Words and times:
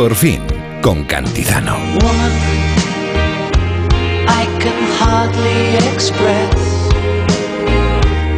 Por 0.00 0.14
fin, 0.14 0.40
con 0.80 1.04
Cantizano. 1.04 1.76
I 4.26 4.46
can 4.58 4.80
hardly 4.98 5.76
express 5.92 6.88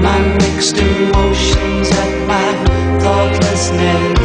my 0.01 0.19
mixed 0.41 0.79
emotions 0.79 1.89
and 2.03 2.27
my 2.27 2.49
thoughtlessness. 2.99 4.19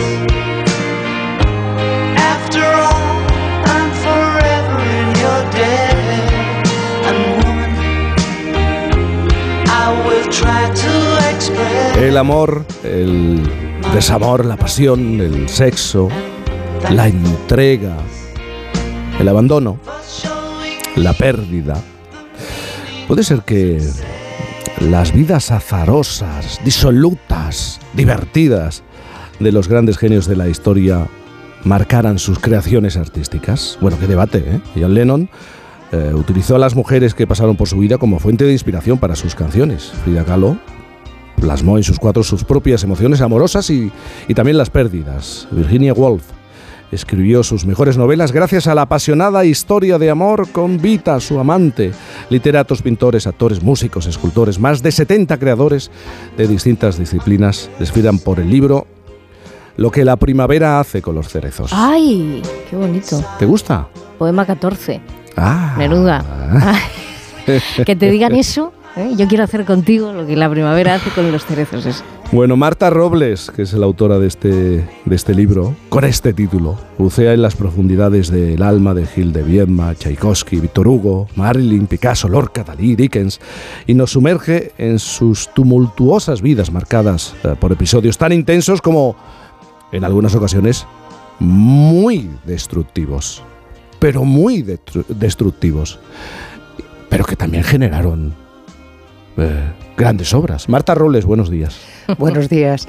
After 2.18 2.64
all, 2.66 3.22
I'm 3.66 3.92
forever 4.02 4.80
in 4.98 5.08
your 5.22 5.42
debt. 5.54 6.26
And 7.06 7.18
woman, 7.44 7.72
I 9.68 9.86
will 10.08 10.28
try 10.32 10.74
to 10.74 10.92
express. 11.36 11.98
El 11.98 12.18
amor, 12.18 12.66
el 12.84 13.44
desamor, 13.94 14.44
la 14.44 14.58
pasión, 14.58 15.22
el 15.22 15.48
sexo, 15.48 16.10
la 16.92 17.08
entrega, 17.08 17.98
el 19.20 19.28
abandono, 19.28 19.78
la 20.96 21.14
pérdida. 21.14 21.76
Puede 23.08 23.24
ser 23.24 23.42
que 23.42 23.82
las 24.80 25.14
vidas 25.14 25.52
azarosas, 25.52 26.62
disolutas, 26.64 27.80
divertidas 27.94 28.84
de 29.40 29.52
los 29.52 29.68
grandes 29.68 29.98
genios 29.98 30.28
de 30.28 30.38
la 30.38 30.48
historia 30.48 31.08
marcaran 31.66 32.20
sus 32.20 32.40
creaciones 32.40 32.96
artísticas. 32.96 33.78
Bueno, 33.82 33.98
qué 34.00 34.08
debate, 34.08 34.38
¿eh? 34.38 34.62
John 34.76 34.94
Lennon 34.94 35.30
eh, 35.92 36.14
utilizó 36.14 36.56
a 36.56 36.60
las 36.60 36.76
mujeres 36.76 37.14
que 37.14 37.28
pasaron 37.28 37.58
por 37.58 37.68
su 37.68 37.78
vida 37.80 37.98
como 37.98 38.20
fuente 38.20 38.46
de 38.46 38.54
inspiración 38.54 38.98
para 38.98 39.16
sus 39.16 39.36
canciones. 39.36 39.92
Frida 40.04 40.24
Kahlo 40.24 40.58
plasmó 41.36 41.78
en 41.78 41.84
sus 41.84 42.00
cuatro 42.00 42.24
sus 42.24 42.46
propias 42.46 42.84
emociones 42.84 43.20
amorosas 43.20 43.70
y, 43.70 43.92
y 44.28 44.34
también 44.34 44.58
las 44.58 44.70
pérdidas. 44.70 45.48
Virginia 45.52 45.94
Woolf 45.94 46.37
escribió 46.92 47.44
sus 47.44 47.66
mejores 47.66 47.98
novelas 47.98 48.32
gracias 48.32 48.68
a 48.68 48.76
la 48.76 48.84
apasionada 48.84 49.46
historia 49.46 49.98
de 49.98 50.10
amor 50.10 50.52
con 50.52 50.82
Vita, 50.82 51.20
su 51.20 51.40
amante. 51.40 51.92
Literatos, 52.30 52.82
pintores, 52.82 53.28
actores, 53.28 53.62
músicos, 53.62 54.06
escultores, 54.06 54.60
más 54.60 54.82
de 54.82 54.92
70 54.92 55.38
creadores 55.38 55.92
de 56.38 56.48
distintas 56.48 56.98
disciplinas 56.98 57.70
desfilan 57.80 58.20
por 58.20 58.40
el 58.40 58.50
libro 58.50 58.88
Lo 59.76 59.92
que 59.92 60.06
la 60.06 60.16
primavera 60.16 60.80
hace 60.80 61.02
con 61.02 61.16
los 61.16 61.30
cerezos. 61.30 61.72
¡Ay! 61.74 62.42
¡Qué 62.70 62.76
bonito! 62.76 63.24
¿Te 63.38 63.46
gusta? 63.46 63.88
Poema 64.18 64.46
14. 64.46 65.02
Ah. 65.36 65.76
Menuda. 65.78 66.26
que 67.86 67.96
te 67.96 68.12
digan 68.12 68.36
eso 68.36 68.74
¿eh? 68.98 69.14
Yo 69.16 69.28
quiero 69.28 69.44
hacer 69.44 69.66
contigo 69.66 70.12
lo 70.14 70.26
que 70.26 70.36
la 70.36 70.50
primavera 70.50 70.96
hace 70.96 71.10
con 71.12 71.32
los 71.32 71.46
cerezos. 71.46 72.04
Bueno, 72.32 72.58
Marta 72.58 72.90
Robles, 72.90 73.52
que 73.56 73.62
es 73.62 73.74
la 73.74 73.86
autora 73.86 74.20
de 74.20 74.28
este, 74.28 74.50
de 74.50 75.16
este 75.16 75.34
libro, 75.34 75.76
con 75.88 76.04
este 76.04 76.34
título, 76.34 76.78
bucea 76.98 77.34
en 77.34 77.42
las 77.42 77.56
profundidades 77.56 78.30
del 78.30 78.62
alma 78.62 78.94
de 78.94 79.06
Gil 79.06 79.32
de 79.32 79.44
Viedma, 79.44 79.96
Tchaikovsky, 79.96 80.60
Víctor 80.60 80.88
Hugo, 80.88 81.28
Marilyn, 81.36 81.88
Picasso, 81.88 82.28
Lorca, 82.28 82.64
Dalí, 82.64 82.96
Dickens, 82.96 83.40
y 83.86 83.94
nos 83.94 84.12
sumerge 84.12 84.74
en 84.78 85.00
sus 85.00 85.54
tumultuosas 85.54 86.42
vidas 86.42 86.72
marcadas 86.72 87.34
eh, 87.44 87.56
por 87.58 87.72
episodios 87.72 88.18
tan 88.18 88.34
intensos 88.34 88.82
como, 88.82 89.16
en 89.94 90.04
algunas 90.04 90.36
ocasiones, 90.36 90.86
muy 91.40 92.30
destructivos, 92.46 93.42
pero 94.00 94.26
muy 94.26 94.64
destructivos, 95.08 96.00
pero 97.10 97.24
que 97.24 97.38
también 97.38 97.64
generaron 97.64 98.47
eh, 99.38 99.72
grandes 99.96 100.34
obras. 100.34 100.70
Marta 100.70 100.96
Robles, 100.96 101.26
buenos 101.26 101.50
días. 101.50 101.80
Buenos 102.18 102.48
días. 102.48 102.88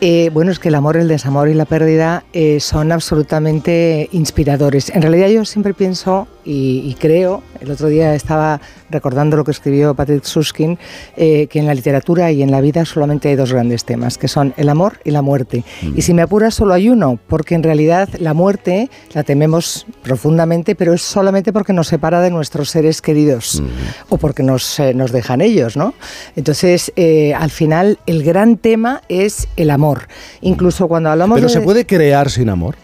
Eh, 0.00 0.30
bueno, 0.32 0.52
es 0.52 0.58
que 0.58 0.68
el 0.68 0.74
amor, 0.74 0.96
el 0.96 1.08
desamor 1.08 1.48
y 1.48 1.54
la 1.54 1.64
pérdida 1.64 2.24
eh, 2.32 2.60
son 2.60 2.92
absolutamente 2.92 4.08
inspiradores. 4.12 4.90
En 4.90 5.02
realidad 5.02 5.28
yo 5.28 5.44
siempre 5.44 5.72
pienso 5.72 6.28
y, 6.44 6.94
creo, 6.98 7.42
el 7.60 7.70
otro 7.70 7.88
día 7.88 8.14
estaba 8.14 8.58
recordando 8.88 9.36
lo 9.36 9.44
que 9.44 9.50
escribió 9.50 9.94
Patrick 9.94 10.24
Suskin, 10.24 10.78
eh, 11.14 11.46
que 11.46 11.58
en 11.58 11.66
la 11.66 11.74
literatura 11.74 12.32
y 12.32 12.42
en 12.42 12.50
la 12.50 12.62
vida 12.62 12.86
solamente 12.86 13.28
hay 13.28 13.36
dos 13.36 13.52
grandes 13.52 13.84
temas, 13.84 14.16
que 14.16 14.28
son 14.28 14.54
el 14.56 14.70
amor 14.70 14.98
y 15.04 15.10
la 15.10 15.20
muerte. 15.20 15.62
Y 15.94 16.00
si 16.00 16.14
me 16.14 16.22
apuras, 16.22 16.54
solo 16.54 16.72
hay 16.72 16.88
uno, 16.88 17.18
porque 17.28 17.54
en 17.54 17.62
realidad 17.62 18.08
la 18.18 18.32
muerte 18.32 18.88
la 19.12 19.24
tememos 19.24 19.86
profundamente, 20.02 20.74
pero 20.74 20.94
es 20.94 21.02
solamente 21.02 21.52
porque 21.52 21.74
nos 21.74 21.88
separa 21.88 22.22
de 22.22 22.30
nuestros 22.30 22.70
seres 22.70 23.02
queridos 23.02 23.62
o 24.08 24.16
porque 24.16 24.42
nos, 24.42 24.80
nos 24.94 25.12
dejan 25.12 25.42
ellos, 25.42 25.76
¿no? 25.76 25.92
Entonces, 26.34 26.92
al 27.36 27.50
final, 27.50 27.98
el 28.06 28.22
gran 28.22 28.57
tema 28.58 29.02
es 29.08 29.48
el 29.56 29.70
amor. 29.70 30.08
Incluso 30.40 30.88
cuando 30.88 31.10
hablamos 31.10 31.36
¿Pero 31.36 31.48
se 31.48 31.60
puede 31.60 31.86
crear 31.86 32.30
sin 32.30 32.48
amor? 32.48 32.76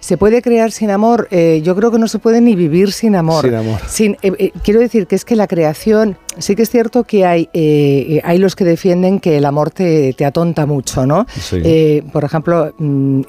se 0.00 0.16
puede 0.16 0.42
crear 0.42 0.72
sin 0.72 0.90
amor. 0.90 1.28
Eh, 1.30 1.60
yo 1.62 1.76
creo 1.76 1.90
que 1.90 1.98
no 1.98 2.08
se 2.08 2.18
puede 2.18 2.40
ni 2.40 2.56
vivir 2.56 2.92
sin 2.92 3.14
amor. 3.14 3.44
Sin 3.44 3.54
amor. 3.54 3.80
Sin, 3.86 4.12
eh, 4.22 4.32
eh, 4.38 4.52
quiero 4.64 4.80
decir 4.80 5.06
que 5.06 5.14
es 5.14 5.24
que 5.24 5.36
la 5.36 5.46
creación, 5.46 6.16
sí 6.40 6.56
que 6.56 6.62
es 6.62 6.70
cierto 6.70 7.04
que 7.04 7.24
hay, 7.24 7.48
hay 8.24 8.38
los 8.38 8.56
que 8.56 8.64
defienden 8.64 9.20
que 9.20 9.36
el 9.36 9.44
amor 9.44 9.70
te, 9.70 10.12
te 10.14 10.24
atonta 10.24 10.66
mucho, 10.66 11.06
¿no? 11.06 11.26
por 12.12 12.24
ejemplo, 12.24 12.72
mm, 12.78 13.22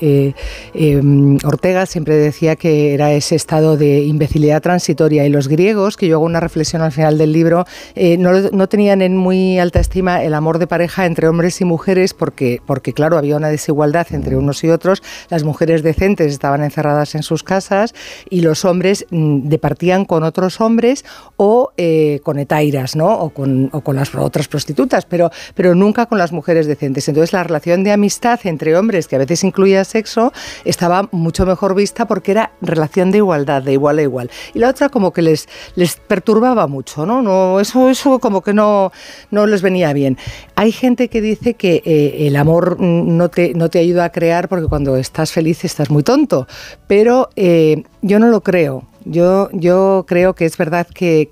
mm, 0.73 1.37
Ortega 1.45 1.85
siempre 1.85 2.15
decía 2.15 2.55
que 2.55 2.93
era 2.93 3.11
ese 3.11 3.35
estado 3.35 3.77
de 3.77 4.01
imbecilidad 4.01 4.61
transitoria 4.61 5.25
y 5.25 5.29
los 5.29 5.47
griegos, 5.47 5.97
que 5.97 6.07
yo 6.07 6.17
hago 6.17 6.25
una 6.25 6.39
reflexión 6.39 6.81
al 6.81 6.91
final 6.91 7.17
del 7.17 7.31
libro, 7.31 7.65
no, 7.95 8.31
no, 8.51 8.67
tenían 8.67 9.01
en 9.01 9.17
muy 9.17 9.59
alta 9.59 9.79
estima 9.79 10.23
el 10.23 10.33
amor 10.33 10.59
de 10.59 10.67
pareja 10.67 11.05
entre 11.05 11.27
hombres 11.27 11.61
y 11.61 11.65
mujeres 11.65 12.13
porque, 12.13 12.61
porque 12.65 12.93
claro, 12.93 13.17
había 13.17 13.35
una 13.35 13.49
desigualdad 13.49 14.07
entre 14.11 14.37
unos 14.37 14.63
y 14.63 14.69
otros. 14.69 15.01
Las 15.29 15.43
mujeres 15.43 15.83
decentes 15.83 16.31
estaban 16.31 16.63
encerradas 16.63 17.15
en 17.15 17.23
sus 17.23 17.43
casas 17.43 17.93
y 18.29 18.41
los 18.41 18.65
hombres 18.65 19.05
mm, 19.09 19.49
departían 19.49 20.05
con 20.05 20.23
otros 20.23 20.61
hombres 20.61 21.05
o 21.37 21.71
eh, 21.77 22.19
con 22.23 22.39
etairas, 22.39 22.95
¿no? 22.95 23.00
O 23.07 23.29
con, 23.29 23.69
o 23.73 23.81
con, 23.81 23.95
las 23.95 24.13
otras 24.15 24.47
prostitutas, 24.47 25.05
pero, 25.05 25.31
pero 25.55 25.75
nunca 25.75 26.05
con 26.05 26.17
las 26.17 26.31
mujeres 26.31 26.67
decentes. 26.67 27.07
Entonces 27.07 27.33
la 27.33 27.43
relación 27.43 27.83
de 27.83 27.91
amistad 27.91 28.39
entre 28.43 28.75
hombres, 28.77 29.07
que 29.07 29.15
a 29.15 29.19
veces 29.19 29.43
incluía 29.43 29.83
sexo, 29.83 30.31
estaba 30.65 31.09
mucho 31.11 31.45
mejor 31.45 31.75
vista 31.75 32.07
porque 32.07 32.31
era 32.31 32.51
relación 32.61 33.11
de 33.11 33.17
igualdad, 33.17 33.63
de 33.63 33.73
igual 33.73 33.99
a 33.99 34.01
igual. 34.01 34.31
Y 34.53 34.59
la 34.59 34.69
otra 34.69 34.89
como 34.89 35.11
que 35.13 35.21
les, 35.21 35.47
les 35.75 35.95
perturbaba 35.95 36.67
mucho, 36.67 37.05
¿no? 37.05 37.21
no 37.21 37.59
eso, 37.59 37.89
eso 37.89 38.19
como 38.19 38.41
que 38.41 38.53
no, 38.53 38.91
no 39.29 39.47
les 39.47 39.61
venía 39.61 39.93
bien. 39.93 40.17
Hay 40.55 40.71
gente 40.71 41.07
que 41.09 41.21
dice 41.21 41.55
que 41.55 41.81
eh, 41.85 42.27
el 42.27 42.35
amor 42.35 42.79
no 42.79 43.29
te, 43.29 43.53
no 43.53 43.69
te 43.69 43.79
ayuda 43.79 44.05
a 44.05 44.11
crear 44.11 44.47
porque 44.47 44.67
cuando 44.67 44.97
estás 44.97 45.31
feliz 45.31 45.63
estás 45.65 45.89
muy 45.89 46.03
tonto 46.03 46.47
pero 46.87 47.29
eh, 47.35 47.83
yo 48.01 48.19
no 48.19 48.27
lo 48.27 48.41
creo. 48.41 48.83
Yo, 49.05 49.49
yo 49.51 50.05
creo 50.07 50.35
que 50.35 50.45
es 50.45 50.57
verdad 50.57 50.87
que, 50.87 51.31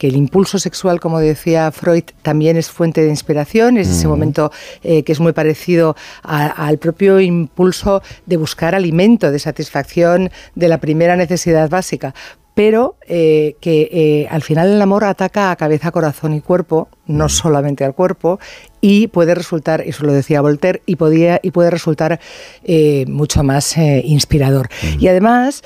el 0.00 0.16
impulso 0.16 0.58
sexual, 0.58 1.00
como 1.00 1.18
decía 1.18 1.70
Freud, 1.70 2.04
también 2.22 2.56
es 2.56 2.70
fuente 2.70 3.02
de 3.02 3.08
inspiración, 3.08 3.76
es 3.76 3.88
ese 3.88 4.08
momento 4.08 4.50
eh, 4.82 5.02
que 5.02 5.12
es 5.12 5.20
muy 5.20 5.32
parecido 5.32 5.96
al 6.22 6.78
propio 6.78 7.20
impulso 7.20 8.02
de 8.26 8.36
buscar 8.36 8.74
alimento, 8.74 9.30
de 9.30 9.38
satisfacción 9.38 10.30
de 10.54 10.68
la 10.68 10.78
primera 10.78 11.16
necesidad 11.16 11.68
básica. 11.68 12.14
Pero 12.54 12.96
eh, 13.06 13.56
que 13.60 13.88
eh, 13.92 14.28
al 14.28 14.42
final 14.42 14.72
el 14.72 14.82
amor 14.82 15.04
ataca 15.04 15.50
a 15.50 15.56
cabeza, 15.56 15.92
corazón 15.92 16.34
y 16.34 16.40
cuerpo, 16.40 16.88
no 17.06 17.28
solamente 17.28 17.84
al 17.84 17.94
cuerpo, 17.94 18.40
y 18.80 19.06
puede 19.06 19.34
resultar, 19.34 19.82
eso 19.82 20.04
lo 20.04 20.12
decía 20.12 20.40
Voltaire, 20.40 20.82
y, 20.84 20.96
podía, 20.96 21.38
y 21.42 21.52
puede 21.52 21.70
resultar 21.70 22.18
eh, 22.64 23.04
mucho 23.08 23.42
más 23.44 23.76
inspirador. 23.76 24.68
Y 24.98 25.08
además, 25.08 25.62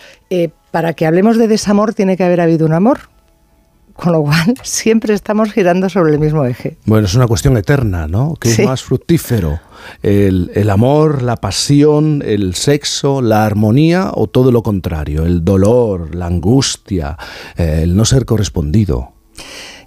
para 0.75 0.93
que 0.95 1.07
hablemos 1.07 1.39
de 1.39 1.47
desamor, 1.47 1.95
tiene 1.95 2.17
que 2.17 2.25
haber 2.25 2.41
habido 2.41 2.67
un 2.67 2.73
amor, 2.73 2.99
con 3.93 4.11
lo 4.13 4.23
cual 4.23 4.57
siempre 4.65 5.15
estamos 5.15 5.53
girando 5.53 5.89
sobre 5.89 6.13
el 6.13 6.19
mismo 6.19 6.45
eje. 6.45 6.79
Bueno, 6.85 7.07
es 7.07 7.15
una 7.15 7.29
cuestión 7.29 7.57
eterna, 7.57 8.09
¿no? 8.09 8.35
¿Qué 8.41 8.51
es 8.51 8.65
más 8.65 8.83
fructífero? 8.83 9.61
El, 10.03 10.51
el, 10.53 10.71
amor, 10.71 11.23
la 11.23 11.37
pasión, 11.37 12.25
el 12.27 12.57
sexo, 12.57 13.23
la 13.23 13.47
armonía 13.47 14.11
o 14.13 14.27
todo 14.27 14.51
lo 14.51 14.65
contrario? 14.65 15.25
El 15.25 15.45
dolor, 15.45 16.13
la 16.13 16.27
angustia, 16.27 17.19
el 17.55 17.95
no 17.95 18.05
ser 18.05 18.25
correspondido. 18.25 19.13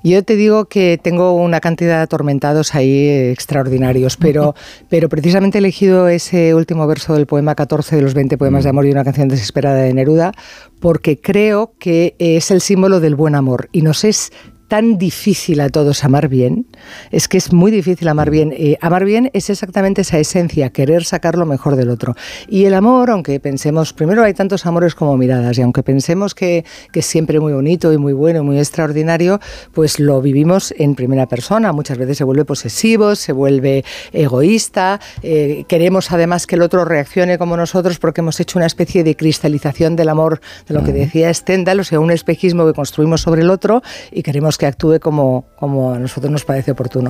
Yo 0.04 0.24
te 0.24 0.36
digo 0.36 0.66
que 0.66 1.00
tengo 1.02 1.34
una 1.34 1.60
cantidad 1.60 1.98
de 1.98 2.04
atormentados 2.04 2.76
ahí 2.76 3.10
extraordinarios, 3.32 4.18
pero, 4.18 4.56
pero 4.90 5.10
precisamente 5.10 5.58
he 5.58 5.60
elegido 5.60 6.08
ese 6.08 6.54
último 6.54 6.88
verso 6.88 7.14
del 7.14 7.26
poema 7.26 7.56
14 7.56 7.96
de 7.96 8.02
los 8.02 8.14
20 8.14 8.38
poemas 8.38 8.64
de 8.64 8.70
mm. 8.70 8.76
amor 8.76 8.86
y 8.86 8.92
una 8.92 9.04
canción 9.04 9.28
desesperada 9.28 9.78
de 9.78 9.94
Neruda, 9.94 10.32
porque 10.80 11.20
creo 11.20 11.74
que 11.80 12.16
es 12.20 12.52
el 12.52 12.62
símbolo 12.62 13.00
del 13.00 13.16
buen 13.16 13.36
amor 13.36 13.70
y 13.72 13.82
nos 13.82 14.04
es 14.04 14.32
tan 14.68 14.98
difícil 14.98 15.62
a 15.62 15.70
todos 15.70 16.04
amar 16.04 16.28
bien, 16.28 16.68
es 17.12 17.28
que 17.28 17.38
es 17.38 17.54
muy 17.54 17.72
difícil 17.72 18.08
amar 18.08 18.30
bien. 18.30 18.54
Eh, 18.56 18.78
amar 18.82 19.06
bien 19.06 19.30
es 19.34 19.50
exactamente 19.50 20.02
esa 20.02 20.20
esencia, 20.20 20.70
querer 20.70 21.06
sacar 21.06 21.38
lo 21.38 21.46
mejor 21.46 21.76
del 21.76 21.90
otro. 21.90 22.16
Y 22.48 22.66
el 22.66 22.74
amor, 22.74 23.10
aunque 23.10 23.40
pensemos, 23.40 23.94
primero 23.94 24.24
hay 24.24 24.34
tantos 24.34 24.66
amores 24.66 24.96
como 24.96 25.16
miradas, 25.18 25.58
y 25.58 25.62
aunque 25.62 25.84
pensemos 25.84 26.36
que, 26.36 26.66
que 26.92 27.00
es 27.00 27.06
siempre 27.06 27.40
muy 27.40 27.54
bonito 27.54 27.94
y 27.94 27.98
muy 27.98 28.14
bueno 28.14 28.40
y 28.40 28.44
muy 28.44 28.58
extraordinario, 28.60 29.40
pues 29.74 30.00
lo 30.00 30.22
vivimos 30.22 30.74
en 30.78 30.96
primera 30.96 31.28
persona. 31.28 31.72
Muchas 31.72 31.98
veces 31.98 32.18
se 32.18 32.24
vuelve 32.24 32.46
posesivo, 32.46 33.16
se 33.16 33.32
vuelve 33.32 33.86
egoísta, 34.12 35.00
eh, 35.24 35.66
queremos 35.68 36.12
además 36.12 36.48
que 36.48 36.56
el 36.56 36.62
otro 36.62 36.86
reaccione 36.86 37.38
como 37.38 37.58
nosotros 37.58 38.00
porque 38.00 38.22
hemos 38.22 38.40
hecho 38.40 38.60
una 38.60 38.66
especie 38.66 39.04
de 39.04 39.16
cristalización 39.16 39.96
del 39.96 40.10
amor, 40.10 40.42
de 40.68 40.74
lo 40.74 40.84
que 40.84 40.92
decía 40.92 41.34
Stendhal, 41.34 41.80
o 41.80 41.84
sea, 41.84 42.00
un 42.00 42.12
espejismo 42.12 42.66
que 42.66 42.74
construimos 42.74 43.22
sobre 43.22 43.42
el 43.42 43.50
otro 43.50 43.82
y 44.12 44.24
queremos 44.24 44.57
que 44.58 44.66
actúe 44.66 45.00
como, 45.00 45.46
como 45.58 45.94
a 45.94 46.00
nosotros 46.00 46.32
nos 46.32 46.46
parece 46.46 46.72
oportuno. 46.72 47.10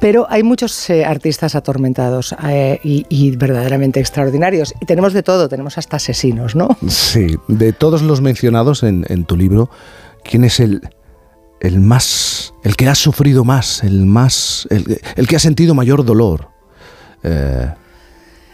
Pero 0.00 0.26
hay 0.28 0.42
muchos 0.42 0.90
eh, 0.90 1.04
artistas 1.04 1.54
atormentados 1.54 2.34
eh, 2.46 2.80
y, 2.82 3.36
verdaderamente 3.36 4.00
extraordinarios. 4.00 4.74
Y 4.80 4.86
tenemos 4.86 5.12
de 5.12 5.22
todo, 5.22 5.48
tenemos 5.48 5.78
hasta 5.78 5.96
asesinos, 5.96 6.54
¿no? 6.54 6.76
Sí, 6.88 7.36
de 7.48 7.72
todos 7.72 8.02
los 8.02 8.20
mencionados 8.20 8.82
en, 8.82 9.24
tu 9.24 9.36
libro, 9.36 9.70
¿quién 10.22 10.44
es 10.44 10.60
el, 10.60 10.82
el 11.60 11.80
más, 11.80 12.54
el 12.62 12.76
que 12.76 12.88
ha 12.88 12.94
sufrido 12.94 13.44
más, 13.44 13.82
el 13.84 14.04
más, 14.06 14.68
el, 14.70 15.26
que 15.26 15.36
ha 15.36 15.38
sentido 15.38 15.74
mayor 15.74 16.04
dolor? 16.04 16.48
Eh, 17.22 17.70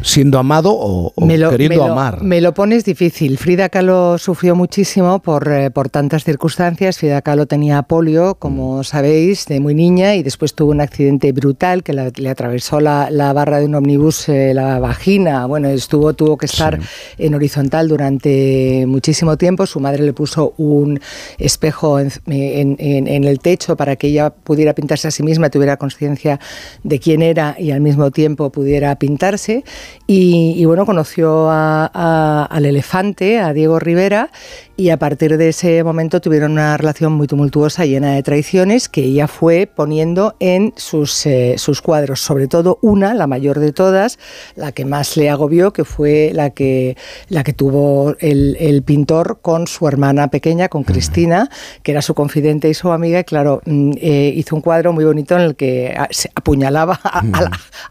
siendo 0.02 0.38
amado 0.38 0.72
o, 0.72 1.12
queriendo 1.50 1.84
amar. 1.84 2.22
Me 2.22 2.40
lo 2.40 2.54
pones 2.54 2.84
difícil. 2.84 3.38
Frida 3.38 3.68
Kahlo 3.68 4.18
sufrió 4.18 4.54
muchísimo 4.54 5.20
por, 5.20 5.50
eh, 5.52 5.70
por 5.70 5.88
tantas 5.88 6.24
circunstancias. 6.24 6.98
Frida 6.98 7.22
Kahlo 7.22 7.46
tenía 7.46 7.82
polio, 7.82 8.34
como 8.36 8.80
mm. 8.80 8.84
sabéis, 8.84 9.46
de 9.46 9.60
muy 9.60 9.74
niña 9.74 10.14
y 10.14 10.22
después 10.22 10.54
tuvo 10.54 10.70
un 10.70 10.80
accidente 10.80 11.32
brutal 11.32 11.82
que 11.82 11.92
le 11.92 12.28
atravesó 12.28 12.80
la, 12.80 13.10
la, 13.10 13.32
barra 13.32 13.58
de 13.58 13.66
un 13.66 13.74
omnibus, 13.74 14.28
eh, 14.28 14.54
la 14.54 14.78
vagina. 14.78 15.46
Bueno, 15.46 15.68
estuvo, 15.68 16.12
tuvo 16.14 16.36
que 16.36 16.46
estar 16.46 16.78
en 17.18 17.34
horizontal 17.34 17.88
durante 17.88 18.84
muchísimo 18.86 19.36
tiempo. 19.36 19.66
Su 19.66 19.80
madre 19.80 20.04
le 20.04 20.12
puso 20.12 20.54
un 20.56 21.00
espejo 21.38 22.00
en, 22.00 22.10
en, 22.26 23.24
el 23.24 23.38
techo 23.40 23.76
para 23.76 23.96
que 23.96 24.08
ella 24.08 24.30
pudiera 24.30 24.74
pintarse 24.74 25.08
a 25.08 25.10
sí 25.10 25.22
misma, 25.22 25.50
tuviera 25.50 25.76
conciencia 25.76 26.40
de 26.82 26.98
quién 26.98 27.22
era 27.22 27.56
y 27.58 27.70
al 27.70 27.80
mismo 27.80 28.10
tiempo 28.10 28.50
pudiera 28.50 28.94
pintarse. 28.96 29.64
Y, 30.06 30.64
bueno, 30.64 30.86
conoció 30.86 31.48
al 31.50 32.64
elefante, 32.64 33.38
a 33.38 33.52
Diego 33.52 33.78
Rivera, 33.78 34.30
y 34.80 34.88
a 34.88 34.96
partir 34.96 35.36
de 35.36 35.50
ese 35.50 35.84
momento 35.84 36.22
tuvieron 36.22 36.52
una 36.52 36.78
relación 36.78 37.12
muy 37.12 37.26
tumultuosa, 37.26 37.84
llena 37.84 38.14
de 38.14 38.22
traiciones, 38.22 38.88
que 38.88 39.02
ella 39.02 39.28
fue 39.28 39.66
poniendo 39.66 40.36
en 40.40 40.72
sus, 40.74 41.26
eh, 41.26 41.56
sus 41.58 41.82
cuadros, 41.82 42.20
sobre 42.20 42.48
todo 42.48 42.78
una, 42.80 43.12
la 43.12 43.26
mayor 43.26 43.58
de 43.58 43.72
todas, 43.72 44.18
la 44.56 44.72
que 44.72 44.86
más 44.86 45.18
le 45.18 45.28
agobió, 45.28 45.74
que 45.74 45.84
fue 45.84 46.30
la 46.32 46.48
que, 46.48 46.96
la 47.28 47.44
que 47.44 47.52
tuvo 47.52 48.14
el, 48.20 48.82
pintor 48.86 49.40
con 49.42 49.66
su 49.66 49.86
hermana 49.86 50.28
pequeña, 50.28 50.70
con 50.70 50.84
Cristina, 50.84 51.50
que 51.82 51.92
era 51.92 52.00
su 52.00 52.14
confidente 52.14 52.70
y 52.70 52.72
su 52.72 52.90
amiga, 52.90 53.20
y 53.20 53.24
claro, 53.24 53.60
mm, 53.66 53.92
eh, 54.00 54.32
hizo 54.34 54.56
un 54.56 54.62
cuadro 54.62 54.94
muy 54.94 55.04
bonito 55.04 55.34
en 55.34 55.42
el 55.42 55.56
que 55.56 55.94
se 56.08 56.30
apuñalaba 56.34 56.98
a, 57.04 57.22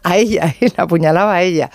a 0.02 0.16
ella, 0.16 0.56
él 0.60 0.72
apuñalaba 0.76 1.34
a 1.34 1.42
ella. 1.42 1.70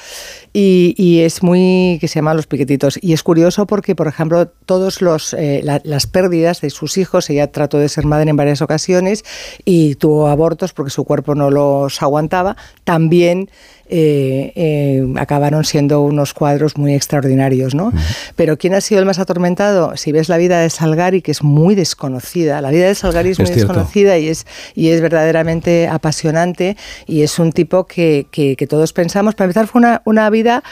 Y, 0.58 1.20
es 1.20 1.44
muy, 1.44 1.98
que 2.00 2.08
se 2.08 2.16
llama 2.16 2.34
Los 2.34 2.48
Piquetitos. 2.48 2.98
Y 3.02 3.12
es 3.12 3.24
curioso 3.24 3.68
porque, 3.68 3.94
por 3.94 4.08
ejemplo, 4.08 4.48
todos 4.48 5.02
los 5.02 5.34
eh, 5.34 5.62
las 5.64 6.08
pérdidas 6.08 6.62
de 6.62 6.70
sus 6.70 6.98
hijos, 6.98 7.30
ella 7.30 7.52
trató 7.52 7.78
de 7.78 7.90
ser 7.90 8.06
madre 8.06 8.30
en 8.30 8.38
varias 8.38 8.62
ocasiones 8.62 9.26
y 9.66 9.96
tuvo 9.96 10.30
abortos 10.30 10.72
porque 10.72 10.92
su 10.92 11.04
cuerpo 11.04 11.36
no 11.36 11.52
los 11.52 12.02
aguantaba, 12.02 12.56
también 12.86 13.50
eh, 13.88 14.52
eh, 14.56 15.06
acabaron 15.18 15.64
siendo 15.64 16.02
unos 16.02 16.34
cuadros 16.34 16.78
muy 16.78 16.94
extraordinarios. 16.94 17.76
¿no? 17.76 17.92
Pero 18.36 18.58
¿quién 18.58 18.74
ha 18.74 18.82
sido 18.82 19.00
el 19.00 19.06
más 19.06 19.20
atormentado? 19.20 19.96
Si 19.98 20.12
ves 20.12 20.30
la 20.30 20.38
vida 20.38 20.60
de 20.60 20.70
Salgari, 20.70 21.22
que 21.22 21.32
es 21.32 21.44
muy 21.44 21.76
desconocida, 21.76 22.62
la 22.62 22.72
vida 22.72 22.88
de 22.88 22.96
Salgari 22.96 23.30
es, 23.30 23.40
muy 23.40 23.50
desconocida 23.50 24.18
y 24.18 24.30
es, 24.30 24.46
y 24.74 24.90
es 24.90 25.02
verdaderamente 25.02 25.88
apasionante 25.88 26.78
y 27.06 27.22
es 27.22 27.40
un 27.40 27.52
tipo 27.52 27.86
que, 27.86 28.28
que, 28.32 28.56
todos 28.68 28.94
pensamos, 28.94 29.36
para 29.36 29.46
empezar 29.46 29.68
fue 29.68 29.80
una, 29.80 30.02
una 30.06 30.30
vida 30.30 30.64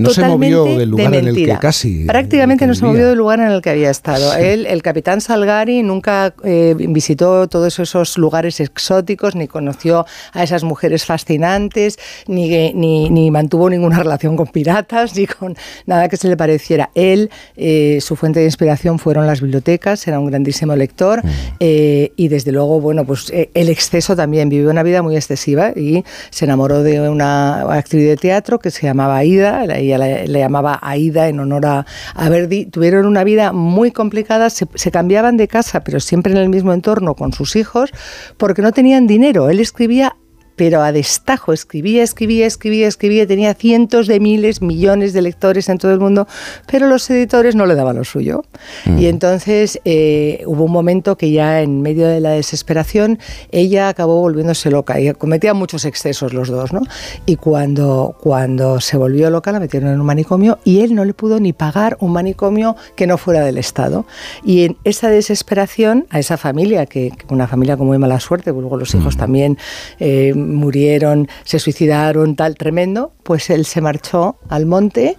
no 0.00 0.10
se 0.10 0.24
movió 0.24 0.64
del 0.64 0.90
lugar 0.90 1.14
en 1.14 1.28
el 1.28 1.34
que 1.34 1.58
casi. 1.58 2.04
Prácticamente 2.04 2.66
no 2.66 2.74
se 2.74 2.84
movió 2.84 3.08
del 3.08 3.18
lugar 3.18 3.40
en 3.40 3.48
el 3.48 3.62
que 3.62 3.70
había 3.70 3.90
estado. 3.90 4.34
Él, 4.34 4.66
el 4.66 4.82
capitán 4.82 5.20
Salgari, 5.20 5.82
nunca 5.82 6.34
eh, 6.44 6.74
visitó 6.76 7.48
todos 7.48 7.78
esos 7.78 8.18
lugares 8.18 8.60
exóticos, 8.60 9.34
ni 9.34 9.46
conoció 9.46 10.06
a 10.32 10.42
esas 10.42 10.64
mujeres 10.64 11.04
fascinantes, 11.04 11.98
ni, 12.26 12.72
ni, 12.72 13.30
mantuvo 13.30 13.70
ninguna 13.70 13.98
relación 13.98 14.36
con 14.36 14.46
piratas, 14.46 15.14
ni 15.16 15.26
con 15.26 15.56
nada 15.86 16.08
que 16.08 16.16
se 16.16 16.28
le 16.28 16.36
pareciera. 16.36 16.90
Él, 16.94 17.30
eh, 17.56 17.98
su 18.00 18.16
fuente 18.16 18.40
de 18.40 18.46
inspiración 18.46 18.98
fueron 18.98 19.26
las 19.26 19.40
bibliotecas, 19.40 20.06
era 20.06 20.18
un 20.18 20.26
grandísimo 20.26 20.74
lector, 20.74 21.24
mm. 21.24 21.28
eh, 21.60 22.12
y 22.16 22.28
desde 22.28 22.52
luego, 22.52 22.80
bueno, 22.80 23.04
pues 23.04 23.32
el 23.32 23.68
exceso 23.68 24.16
también, 24.16 24.48
vivió 24.48 24.70
una 24.70 24.82
vida 24.82 25.02
muy 25.02 25.16
excesiva 25.16 25.72
y 25.76 26.04
se 26.30 26.44
enamoró 26.44 26.82
de 26.82 27.08
una 27.08 27.62
actriz 27.72 28.04
de 28.06 28.16
teatro 28.16 28.58
que 28.58 28.70
se 28.70 28.86
llamaba 28.86 29.16
Aida, 29.16 29.66
la 29.66 29.80
ella 29.92 30.26
le, 30.26 30.38
llamaba 30.38 30.78
Aida 30.82 31.28
en 31.28 31.40
honor 31.40 31.66
a, 31.66 31.86
Verdi, 32.28 32.66
tuvieron 32.66 33.06
una 33.06 33.24
vida 33.24 33.52
muy 33.52 33.90
complicada, 33.90 34.50
se, 34.50 34.66
cambiaban 34.90 35.36
de 35.36 35.48
casa, 35.48 35.82
pero 35.84 36.00
siempre 36.00 36.32
en 36.32 36.38
el 36.38 36.48
mismo 36.48 36.72
entorno 36.72 37.14
con 37.14 37.32
sus 37.32 37.56
hijos, 37.56 37.90
porque 38.36 38.62
no 38.62 38.72
tenían 38.72 39.06
dinero. 39.06 39.50
Él 39.50 39.60
escribía 39.60 40.16
pero 40.60 40.82
a 40.82 40.92
destajo, 40.92 41.54
escribía, 41.54 42.02
escribía, 42.02 42.46
escribía, 42.46 42.86
escribía, 42.86 43.26
tenía 43.26 43.54
cientos 43.54 44.06
de 44.06 44.20
miles, 44.20 44.60
millones 44.60 45.14
de 45.14 45.22
lectores 45.22 45.70
en 45.70 45.78
todo 45.78 45.90
el 45.90 46.00
mundo, 46.00 46.28
pero 46.70 46.86
los 46.86 47.08
editores 47.08 47.56
no 47.56 47.64
le 47.64 47.74
daban 47.74 47.96
lo 47.96 48.04
suyo. 48.04 48.42
Mm. 48.84 48.98
Y 48.98 49.06
entonces 49.06 49.80
eh, 49.86 50.42
hubo 50.44 50.64
un 50.64 50.72
momento 50.72 51.16
que 51.16 51.30
ya 51.32 51.62
en 51.62 51.80
medio 51.80 52.06
de 52.06 52.20
la 52.20 52.32
desesperación, 52.32 53.18
ella 53.52 53.88
acabó 53.88 54.20
volviéndose 54.20 54.70
loca 54.70 55.00
y 55.00 55.14
cometía 55.14 55.54
muchos 55.54 55.86
excesos 55.86 56.34
los 56.34 56.50
dos, 56.50 56.74
¿no? 56.74 56.82
Y 57.24 57.36
cuando, 57.36 58.14
cuando 58.20 58.80
se 58.80 58.98
volvió 58.98 59.30
loca 59.30 59.52
la 59.52 59.60
metieron 59.60 59.88
en 59.94 59.98
un 59.98 60.04
manicomio 60.04 60.58
y 60.62 60.82
él 60.82 60.94
no 60.94 61.06
le 61.06 61.14
pudo 61.14 61.40
ni 61.40 61.54
pagar 61.54 61.96
un 62.00 62.12
manicomio 62.12 62.76
que 62.96 63.06
no 63.06 63.16
fuera 63.16 63.46
del 63.46 63.56
Estado. 63.56 64.04
Y 64.44 64.64
en 64.64 64.76
esa 64.84 65.08
desesperación, 65.08 66.04
a 66.10 66.18
esa 66.18 66.36
familia, 66.36 66.84
que, 66.84 67.12
una 67.30 67.46
familia 67.46 67.78
con 67.78 67.86
muy 67.86 67.96
mala 67.96 68.20
suerte, 68.20 68.52
luego 68.52 68.76
los 68.76 68.94
hijos 68.94 69.16
mm. 69.16 69.18
también... 69.18 69.58
Eh, 69.98 70.34
murieron, 70.50 71.28
se 71.44 71.58
suicidaron, 71.58 72.36
tal, 72.36 72.56
tremendo, 72.56 73.12
pues 73.22 73.50
él 73.50 73.64
se 73.64 73.80
marchó 73.80 74.36
al 74.48 74.66
monte 74.66 75.16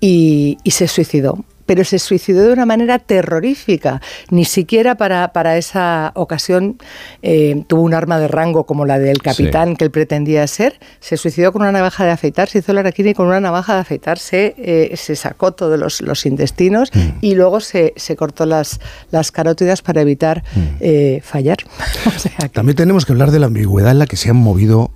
y, 0.00 0.58
se 0.66 0.88
suicidó 0.88 1.44
pero 1.68 1.84
se 1.84 1.98
suicidó 1.98 2.46
de 2.46 2.54
una 2.54 2.64
manera 2.64 2.98
terrorífica. 2.98 4.00
Ni 4.30 4.46
siquiera 4.46 4.94
para, 4.94 5.34
para 5.34 5.58
esa 5.58 6.12
ocasión 6.14 6.78
eh, 7.20 7.62
tuvo 7.66 7.82
un 7.82 7.92
arma 7.92 8.18
de 8.18 8.26
rango 8.26 8.64
como 8.64 8.86
la 8.86 8.98
del 8.98 9.20
capitán 9.20 9.76
que 9.76 9.84
él 9.84 9.90
pretendía 9.90 10.46
ser. 10.46 10.80
Se 11.00 11.18
suicidó 11.18 11.52
con 11.52 11.60
una 11.60 11.70
navaja 11.70 12.06
de 12.06 12.12
afeitar, 12.12 12.48
se 12.48 12.60
hizo 12.60 12.72
la 12.72 12.80
araquini 12.80 13.12
con 13.12 13.26
una 13.26 13.38
navaja 13.38 13.74
de 13.74 13.80
afeitar, 13.80 14.18
se, 14.18 14.54
eh, 14.56 14.96
se 14.96 15.14
sacó 15.14 15.52
todos 15.52 16.00
los, 16.00 16.24
intestinos 16.24 16.90
mm. 16.94 17.18
y 17.20 17.34
luego 17.34 17.60
se, 17.60 17.92
se, 17.96 18.16
cortó 18.16 18.46
las, 18.46 18.80
las 19.10 19.30
carótidas 19.30 19.82
para 19.82 20.00
evitar 20.00 20.44
mm. 20.54 20.60
eh, 20.80 21.20
fallar. 21.22 21.58
También 22.52 22.76
tenemos 22.76 23.04
que 23.04 23.12
hablar 23.12 23.30
de 23.30 23.40
la 23.40 23.46
ambigüedad 23.46 23.90
en 23.90 23.98
la 23.98 24.06
que 24.06 24.16
se 24.16 24.30
han 24.30 24.36
movido, 24.36 24.90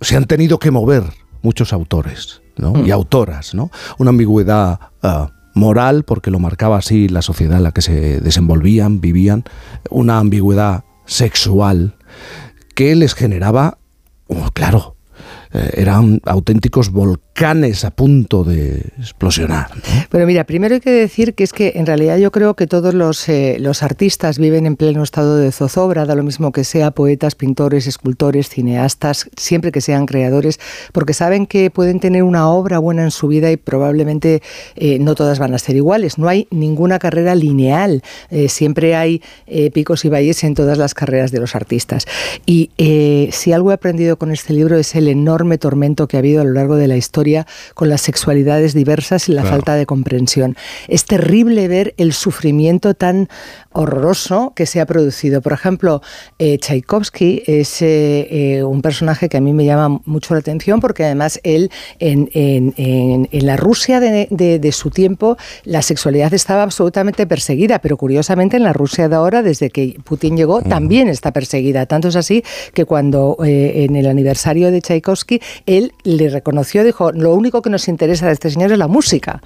se 0.00 0.16
han 0.16 0.24
tenido 0.24 0.58
que 0.58 0.70
mover 0.70 1.02
muchos 1.42 1.74
autores 1.74 2.40
mm. 2.56 2.86
y 2.86 2.90
autoras, 2.90 3.52
¿no? 3.52 3.70
Una 3.98 4.08
ambigüedad... 4.08 4.80
Ah, 5.02 5.32
moral, 5.54 6.04
porque 6.04 6.30
lo 6.30 6.38
marcaba 6.38 6.78
así 6.78 7.08
la 7.08 7.22
sociedad 7.22 7.58
en 7.58 7.64
la 7.64 7.72
que 7.72 7.82
se 7.82 8.20
desenvolvían, 8.20 9.00
vivían, 9.00 9.44
una 9.90 10.18
ambigüedad 10.18 10.84
sexual 11.06 11.96
que 12.74 12.94
les 12.94 13.14
generaba, 13.14 13.78
oh, 14.28 14.50
claro, 14.52 14.96
eh, 15.52 15.70
eran 15.74 16.20
auténticos 16.24 16.90
volcanes 16.90 17.29
a 17.40 17.90
punto 17.90 18.44
de 18.44 18.84
explosionar. 18.98 19.70
Bueno, 20.10 20.26
mira, 20.26 20.44
primero 20.44 20.74
hay 20.74 20.80
que 20.82 20.90
decir 20.90 21.32
que 21.32 21.42
es 21.42 21.54
que 21.54 21.72
en 21.76 21.86
realidad 21.86 22.18
yo 22.18 22.30
creo 22.30 22.52
que 22.52 22.66
todos 22.66 22.92
los, 22.92 23.26
eh, 23.30 23.56
los 23.58 23.82
artistas 23.82 24.38
viven 24.38 24.66
en 24.66 24.76
pleno 24.76 25.02
estado 25.02 25.38
de 25.38 25.50
zozobra, 25.50 26.04
da 26.04 26.14
lo 26.14 26.22
mismo 26.22 26.52
que 26.52 26.64
sea 26.64 26.90
poetas, 26.90 27.34
pintores, 27.36 27.86
escultores, 27.86 28.50
cineastas, 28.50 29.30
siempre 29.38 29.72
que 29.72 29.80
sean 29.80 30.04
creadores, 30.04 30.60
porque 30.92 31.14
saben 31.14 31.46
que 31.46 31.70
pueden 31.70 31.98
tener 31.98 32.24
una 32.24 32.46
obra 32.46 32.78
buena 32.78 33.04
en 33.04 33.10
su 33.10 33.28
vida 33.28 33.50
y 33.50 33.56
probablemente 33.56 34.42
eh, 34.76 34.98
no 34.98 35.14
todas 35.14 35.38
van 35.38 35.54
a 35.54 35.58
ser 35.58 35.76
iguales. 35.76 36.18
No 36.18 36.28
hay 36.28 36.46
ninguna 36.50 36.98
carrera 36.98 37.34
lineal, 37.34 38.02
siempre 38.48 38.94
hay 38.94 39.22
picos 39.72 40.04
y 40.04 40.08
valles 40.08 40.44
en 40.44 40.54
todas 40.54 40.76
las 40.76 40.92
carreras 40.94 41.32
de 41.32 41.40
los 41.40 41.54
artistas. 41.54 42.06
Y 42.44 42.70
si 43.32 43.52
algo 43.52 43.70
he 43.70 43.74
aprendido 43.74 44.18
con 44.18 44.30
este 44.30 44.52
libro 44.52 44.76
es 44.76 44.94
el 44.94 45.08
enorme 45.08 45.58
tormento 45.58 46.06
que 46.06 46.16
ha 46.16 46.20
habido 46.20 46.42
a 46.42 46.44
lo 46.44 46.52
largo 46.52 46.76
de 46.76 46.88
la 46.88 46.96
historia 46.96 47.29
historia 47.30 47.46
con 47.74 47.88
las 47.88 48.00
sexualidades 48.00 48.74
diversas 48.74 49.28
y 49.28 49.32
la 49.32 49.44
falta 49.44 49.74
de 49.74 49.86
comprensión. 49.86 50.56
Es 50.88 51.04
terrible 51.04 51.68
ver 51.68 51.94
el 51.96 52.12
sufrimiento 52.12 52.94
tan 52.94 53.28
horroroso 53.72 54.52
que 54.56 54.66
se 54.66 54.80
ha 54.80 54.86
producido. 54.86 55.40
Por 55.40 55.52
ejemplo, 55.52 56.02
eh, 56.38 56.58
Tchaikovsky 56.58 57.42
es 57.46 57.82
eh, 57.82 58.26
eh, 58.30 58.64
un 58.64 58.82
personaje 58.82 59.28
que 59.28 59.36
a 59.36 59.40
mí 59.40 59.52
me 59.52 59.64
llama 59.64 60.00
mucho 60.04 60.34
la 60.34 60.40
atención 60.40 60.80
porque 60.80 61.04
además 61.04 61.40
él 61.44 61.70
en, 61.98 62.76
la 63.30 63.56
Rusia 63.56 64.00
de, 64.00 64.72
su 64.72 64.90
tiempo 64.90 65.36
la 65.64 65.82
sexualidad 65.82 66.32
estaba 66.34 66.62
absolutamente 66.62 67.26
perseguida, 67.26 67.78
pero 67.80 67.96
curiosamente 67.96 68.56
en 68.56 68.64
la 68.64 68.72
Rusia 68.72 69.08
de 69.08 69.16
ahora, 69.16 69.42
desde 69.42 69.70
que 69.70 69.96
Putin 70.04 70.36
llegó, 70.36 70.62
también 70.62 71.08
está 71.08 71.32
perseguida. 71.32 71.86
Tanto 71.86 72.08
es 72.08 72.16
así 72.16 72.42
que 72.74 72.84
cuando 72.84 73.36
en 73.40 73.96
el 73.96 74.06
aniversario 74.06 74.70
de 74.70 74.80
Tchaikovsky 74.80 75.40
él 75.66 75.92
le 76.04 76.28
reconoció, 76.28 76.84
dijo, 76.84 77.09
lo 77.14 77.34
único 77.34 77.62
que 77.62 77.70
nos 77.70 77.88
interesa 77.88 78.26
de 78.26 78.32
este 78.32 78.50
señor 78.50 78.72
es 78.72 78.78
la 78.78 78.88
música. 78.88 79.42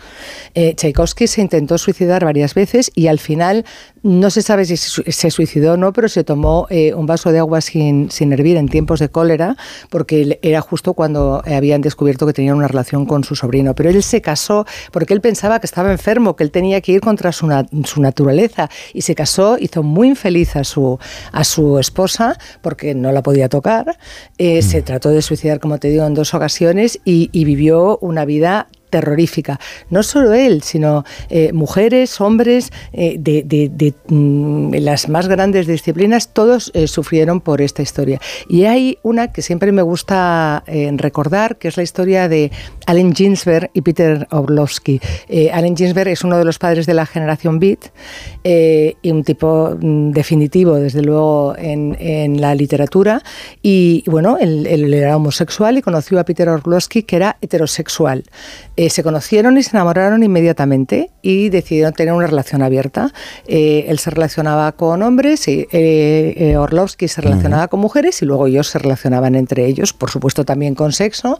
Tchaikovsky 0.54 1.26
se 1.26 1.40
intentó 1.40 1.78
suicidar 1.78 2.25
varias 2.25 2.54
veces 2.54 2.90
y 2.94 3.09
al 3.09 3.18
final 3.18 3.64
no 4.04 4.28
se 4.28 4.42
sabe 4.42 4.66
si 4.66 4.76
se 4.76 5.30
suicidó 5.30 5.73
o 5.73 5.76
no, 5.78 5.94
pero 5.94 6.11
se 6.11 6.25
tomó 6.25 6.66
eh, 6.68 6.92
un 6.92 7.06
vaso 7.06 7.33
de 7.33 7.38
agua 7.38 7.62
sin, 7.62 8.11
sin 8.11 8.35
hervir 8.35 8.59
en 8.59 8.68
tiempos 8.68 9.00
de 9.00 9.09
cólera, 9.09 9.56
porque 9.88 10.38
era 10.42 10.61
justo 10.61 10.92
cuando 10.92 11.42
habían 11.47 11.80
descubierto 11.80 12.26
que 12.26 12.35
tenía 12.35 12.54
una 12.54 12.68
relación 12.68 13.06
con 13.06 13.25
su 13.25 13.35
sobrino. 13.35 13.75
Pero 13.75 13.88
él 13.88 14.02
se 14.02 14.21
casó 14.21 14.66
porque 14.92 15.14
él 15.14 15.23
pensaba 15.23 15.59
que 15.59 15.66
estaba 15.66 15.90
enfermo, 15.90 16.37
que 16.37 16.44
él 16.44 16.50
tenía 16.50 16.83
que 16.83 16.92
ir 16.92 17.00
contra 17.00 17.33
su, 17.33 17.49
su 17.85 18.02
naturaleza. 18.02 18.68
Y 18.92 19.00
se 19.02 19.14
casó, 19.14 19.56
hizo 19.59 19.83
muy 19.83 20.09
infeliz 20.09 20.54
a 20.56 20.64
su, 20.64 20.99
a 21.33 21.44
su 21.44 21.78
esposa, 21.78 22.38
porque 22.61 22.94
no 22.94 23.11
la 23.11 23.23
podía 23.23 23.49
tocar. 23.49 23.97
Eh, 24.37 24.61
se 24.61 24.83
mm. 24.83 24.85
trató 24.85 25.09
de 25.09 25.23
suicidar, 25.23 25.61
como 25.61 25.78
te 25.78 25.88
digo, 25.88 26.04
en 26.04 26.12
dos 26.12 26.35
ocasiones 26.35 27.00
y, 27.06 27.30
y 27.33 27.47
vivió 27.54 27.99
una 28.00 28.25
vida 28.25 28.66
terrorífica. 28.94 29.58
No 29.90 30.04
solo 30.04 30.34
él, 30.34 30.62
sino 30.62 31.04
eh, 31.28 31.52
mujeres, 31.52 32.20
hombres 32.20 32.70
eh, 32.92 33.16
de, 33.18 33.92
mm, 34.06 34.74
las 34.74 35.08
más 35.08 35.26
grandes 35.26 35.66
disciplinas, 35.66 36.28
todos 36.32 36.70
eh, 36.74 36.86
sufrieron 36.86 37.40
por 37.40 37.60
esta 37.60 37.82
historia. 37.82 38.20
Y 38.48 38.66
hay 38.66 38.98
una 39.02 39.32
que 39.32 39.42
siempre 39.42 39.72
me 39.72 39.82
gusta 39.82 40.62
recordar, 40.96 41.56
que 41.56 41.68
es 41.68 41.76
la 41.76 41.82
historia 41.82 42.28
de 42.28 42.52
Allen 42.86 43.14
Ginsberg 43.14 43.70
y 43.74 43.80
Peter 43.80 44.28
Orlovsky. 44.30 45.00
Allen 45.52 45.76
Ginsberg 45.76 46.08
es 46.08 46.22
uno 46.22 46.38
de 46.38 46.44
los 46.44 46.58
padres 46.58 46.86
de 46.86 46.94
la 46.94 47.06
generación 47.06 47.58
Beat 47.58 47.90
y 48.44 49.10
un 49.10 49.24
tipo 49.24 49.76
mm, 49.80 50.10
definitivo, 50.12 50.76
desde 50.76 51.02
luego, 51.02 51.54
en, 51.58 52.40
la 52.40 52.54
literatura. 52.54 53.22
Y 53.62 54.04
bueno, 54.06 54.36
él, 54.38 54.66
era 54.94 55.16
homosexual 55.16 55.78
y 55.78 55.82
conoció 55.82 56.20
a 56.20 56.24
Peter 56.24 56.48
Orlovsky, 56.48 57.02
que 57.02 57.16
era 57.16 57.36
heterosexual. 57.40 58.24
Se 58.90 59.02
conocieron 59.02 59.56
y 59.56 59.62
se 59.62 59.76
enamoraron 59.76 60.22
inmediatamente 60.22 61.10
y 61.22 61.48
decidieron 61.48 61.92
tener 61.92 62.14
una 62.14 62.26
relación 62.26 62.62
abierta. 62.62 63.12
Eh, 63.46 63.86
él 63.88 63.98
se 63.98 64.10
relacionaba 64.10 64.72
con 64.72 65.02
hombres, 65.02 65.46
y, 65.48 65.66
eh, 65.72 66.56
Orlovsky 66.58 67.08
se 67.08 67.20
relacionaba 67.20 67.68
con 67.68 67.80
mujeres 67.80 68.22
y 68.22 68.26
luego 68.26 68.46
ellos 68.46 68.68
se 68.68 68.78
relacionaban 68.78 69.34
entre 69.34 69.66
ellos, 69.66 69.92
por 69.92 70.10
supuesto 70.10 70.44
también 70.44 70.74
con 70.74 70.92
sexo 70.92 71.38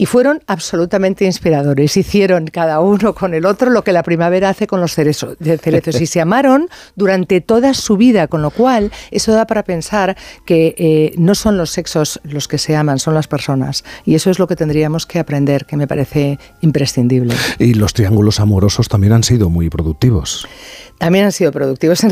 y 0.00 0.06
fueron 0.06 0.40
absolutamente 0.46 1.26
inspiradores. 1.26 1.94
Hicieron 1.94 2.46
cada 2.46 2.80
uno 2.80 3.14
con 3.14 3.34
el 3.34 3.44
otro 3.44 3.68
lo 3.68 3.84
que 3.84 3.92
la 3.92 4.02
primavera 4.02 4.48
hace 4.48 4.66
con 4.66 4.80
los 4.80 4.94
cerezos, 4.94 5.36
y 6.00 6.06
se 6.06 6.20
amaron 6.22 6.70
durante 6.96 7.42
toda 7.42 7.74
su 7.74 7.98
vida, 7.98 8.26
con 8.26 8.40
lo 8.40 8.50
cual 8.50 8.90
eso 9.10 9.32
da 9.32 9.46
para 9.46 9.62
pensar 9.62 10.16
que 10.46 10.74
eh, 10.78 11.12
no 11.18 11.34
son 11.34 11.58
los 11.58 11.68
sexos 11.68 12.18
los 12.24 12.48
que 12.48 12.56
se 12.56 12.76
aman, 12.76 12.98
son 12.98 13.12
las 13.12 13.28
personas. 13.28 13.84
Y 14.06 14.14
eso 14.14 14.30
es 14.30 14.38
lo 14.38 14.48
que 14.48 14.56
tendríamos 14.56 15.04
que 15.04 15.18
aprender, 15.18 15.66
que 15.66 15.76
me 15.76 15.86
parece 15.86 16.38
imprescindible. 16.62 17.34
Y 17.58 17.74
los 17.74 17.92
triángulos 17.92 18.40
amorosos 18.40 18.88
también 18.88 19.12
han 19.12 19.22
sido 19.22 19.50
muy 19.50 19.68
productivos. 19.68 20.48
También 21.00 21.24
han 21.24 21.32
sido 21.32 21.50
productivos 21.50 22.04
en, 22.04 22.10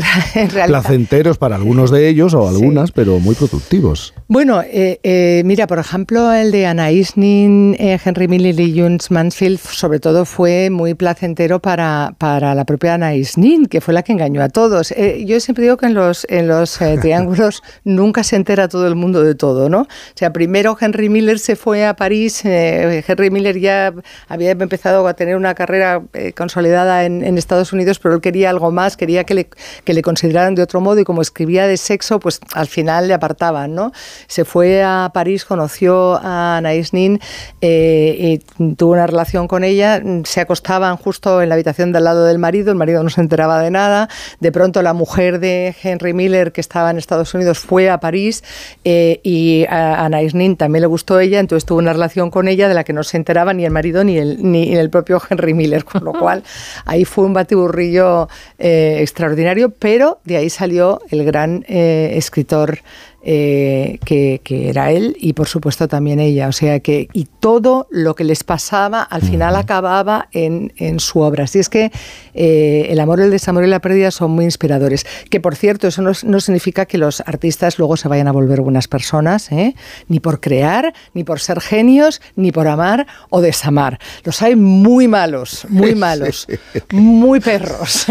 realidad. 0.49 0.65
Placenteros 0.65 1.37
para 1.37 1.55
algunos 1.55 1.91
de 1.91 2.09
ellos 2.09 2.33
o 2.33 2.47
algunas, 2.49 2.91
pero 2.91 3.19
muy 3.19 3.35
productivos. 3.35 4.15
Bueno, 4.27 4.63
eh, 4.63 4.99
eh, 5.03 5.43
mira, 5.45 5.67
por 5.67 5.77
ejemplo, 5.77 6.33
el 6.33 6.51
de 6.51 6.65
Anais 6.65 7.15
Nin, 7.15 7.75
eh, 7.77 7.99
Henry 8.03 8.27
Miller 8.27 8.59
y 8.59 8.79
Jones 8.79 9.11
Mansfield, 9.11 9.59
sobre 9.59 9.99
todo 9.99 10.25
fue 10.25 10.71
muy 10.71 10.95
placentero 10.95 11.59
para, 11.59 12.15
para 12.17 12.55
la 12.55 12.65
propia 12.65 12.95
Anais 12.95 13.37
Nin, 13.37 13.67
que 13.67 13.79
fue 13.79 13.93
la 13.93 14.01
que 14.01 14.11
engañó 14.11 14.41
a 14.41 14.49
todos. 14.49 14.91
yo 15.23 15.39
siempre 15.39 15.65
digo 15.65 15.77
que 15.77 15.85
en 15.85 15.93
los, 15.93 16.25
en 16.27 16.47
los 16.47 16.79
triángulos 17.01 17.61
nunca 17.83 18.23
se 18.23 18.37
entera 18.37 18.69
todo 18.69 18.87
el 18.87 18.95
mundo 18.95 19.21
de 19.23 19.35
todo, 19.35 19.69
¿no? 19.69 19.81
O 19.81 19.87
sea, 20.15 20.33
primero 20.33 20.75
Henry 20.81 21.09
Miller 21.09 21.37
se 21.37 21.55
fue 21.55 21.85
a 21.85 21.95
París, 21.95 22.41
Henry 22.43 23.29
Miller 23.29 23.59
ya 23.59 23.93
había 24.27 24.49
empezado 24.49 25.07
a 25.07 25.13
tener 25.13 25.35
una 25.35 25.53
carrera 25.53 26.01
consolidada 26.35 27.05
en, 27.05 27.23
en 27.23 27.37
Estados 27.37 27.71
Unidos, 27.71 27.99
pero 27.99 28.15
él 28.15 28.21
quería 28.21 28.49
algo 28.49 28.71
más 28.71 28.78
quería 28.97 29.23
que 29.23 29.33
le, 29.33 29.49
que 29.83 29.93
le 29.93 30.01
consideraran 30.01 30.55
de 30.55 30.61
otro 30.61 30.81
modo 30.81 30.99
y 30.99 31.03
como 31.03 31.21
escribía 31.21 31.67
de 31.67 31.77
sexo, 31.77 32.19
pues 32.19 32.39
al 32.53 32.67
final 32.67 33.07
le 33.07 33.13
apartaban, 33.13 33.75
¿no? 33.75 33.91
Se 34.27 34.45
fue 34.45 34.83
a 34.83 35.11
París, 35.13 35.45
conoció 35.45 36.19
a 36.21 36.59
Anaïs 36.59 36.93
Nin 36.93 37.19
eh, 37.61 38.41
y 38.57 38.73
tuvo 38.75 38.93
una 38.93 39.07
relación 39.07 39.47
con 39.47 39.63
ella, 39.63 40.01
se 40.23 40.41
acostaban 40.41 40.97
justo 40.97 41.41
en 41.41 41.49
la 41.49 41.55
habitación 41.55 41.91
del 41.91 42.03
lado 42.03 42.25
del 42.25 42.39
marido, 42.39 42.71
el 42.71 42.77
marido 42.77 43.03
no 43.03 43.09
se 43.09 43.21
enteraba 43.21 43.61
de 43.61 43.71
nada, 43.71 44.09
de 44.39 44.51
pronto 44.51 44.81
la 44.81 44.93
mujer 44.93 45.39
de 45.39 45.75
Henry 45.81 46.13
Miller, 46.13 46.51
que 46.51 46.61
estaba 46.61 46.91
en 46.91 46.97
Estados 46.97 47.33
Unidos, 47.33 47.59
fue 47.59 47.89
a 47.89 47.99
París 47.99 48.43
eh, 48.83 49.19
y 49.23 49.65
a 49.69 50.07
Anaïs 50.07 50.33
Nin 50.33 50.55
también 50.57 50.81
le 50.81 50.87
gustó 50.87 51.19
ella, 51.19 51.39
entonces 51.39 51.65
tuvo 51.65 51.79
una 51.79 51.93
relación 51.93 52.31
con 52.31 52.47
ella 52.47 52.67
de 52.67 52.73
la 52.73 52.83
que 52.83 52.93
no 52.93 53.03
se 53.03 53.17
enteraba 53.17 53.53
ni 53.53 53.65
el 53.65 53.71
marido 53.71 54.03
ni 54.03 54.17
el, 54.17 54.51
ni 54.51 54.75
el 54.75 54.89
propio 54.89 55.21
Henry 55.29 55.53
Miller, 55.53 55.83
con 55.83 56.03
lo 56.03 56.13
cual 56.19 56.43
ahí 56.85 57.05
fue 57.05 57.25
un 57.25 57.33
batiburrillo 57.33 58.29
eh, 58.59 58.97
extraordinario, 58.99 59.69
pero 59.69 60.19
de 60.25 60.37
ahí 60.37 60.49
salió 60.49 61.01
el 61.09 61.23
gran 61.23 61.65
eh, 61.67 62.11
escritor 62.15 62.79
eh, 63.21 63.99
que, 64.05 64.39
era 64.69 64.91
él 64.91 65.17
y 65.19 65.33
por 65.33 65.47
supuesto 65.47 65.87
también 65.87 66.19
ella. 66.19 66.47
O 66.47 66.51
sea 66.51 66.79
que, 66.79 67.09
y 67.13 67.27
todo 67.39 67.87
lo 67.89 68.15
que 68.15 68.23
les 68.23 68.43
pasaba 68.43 69.03
al 69.03 69.21
final 69.21 69.55
acababa 69.55 70.29
en, 70.31 70.71
su 70.99 71.19
obra. 71.19 71.43
Así 71.43 71.59
es 71.59 71.69
que 71.69 71.91
eh, 72.33 72.87
el 72.89 72.99
amor, 72.99 73.19
el 73.19 73.31
desamor 73.31 73.65
y 73.65 73.67
la 73.67 73.79
pérdida 73.79 74.11
son 74.11 74.31
muy 74.31 74.45
inspiradores. 74.45 75.05
Que 75.29 75.39
por 75.39 75.55
cierto, 75.55 75.87
eso 75.87 76.01
no, 76.01 76.39
significa 76.39 76.85
que 76.85 76.97
los 76.97 77.21
artistas 77.21 77.77
luego 77.77 77.97
se 77.97 78.07
vayan 78.07 78.27
a 78.27 78.31
volver 78.31 78.61
buenas 78.61 78.87
personas, 78.87 79.51
¿eh? 79.51 79.75
ni 80.07 80.19
por 80.19 80.39
crear, 80.39 80.93
ni 81.13 81.23
por 81.23 81.39
ser 81.39 81.59
genios, 81.59 82.21
ni 82.35 82.51
por 82.51 82.67
amar 82.67 83.05
o 83.29 83.41
desamar. 83.41 83.99
Los 84.23 84.41
hay 84.41 84.55
muy 84.55 85.07
malos, 85.07 85.65
muy 85.69 85.95
malos, 85.95 86.47
muy 86.91 87.39
perros. 87.39 88.05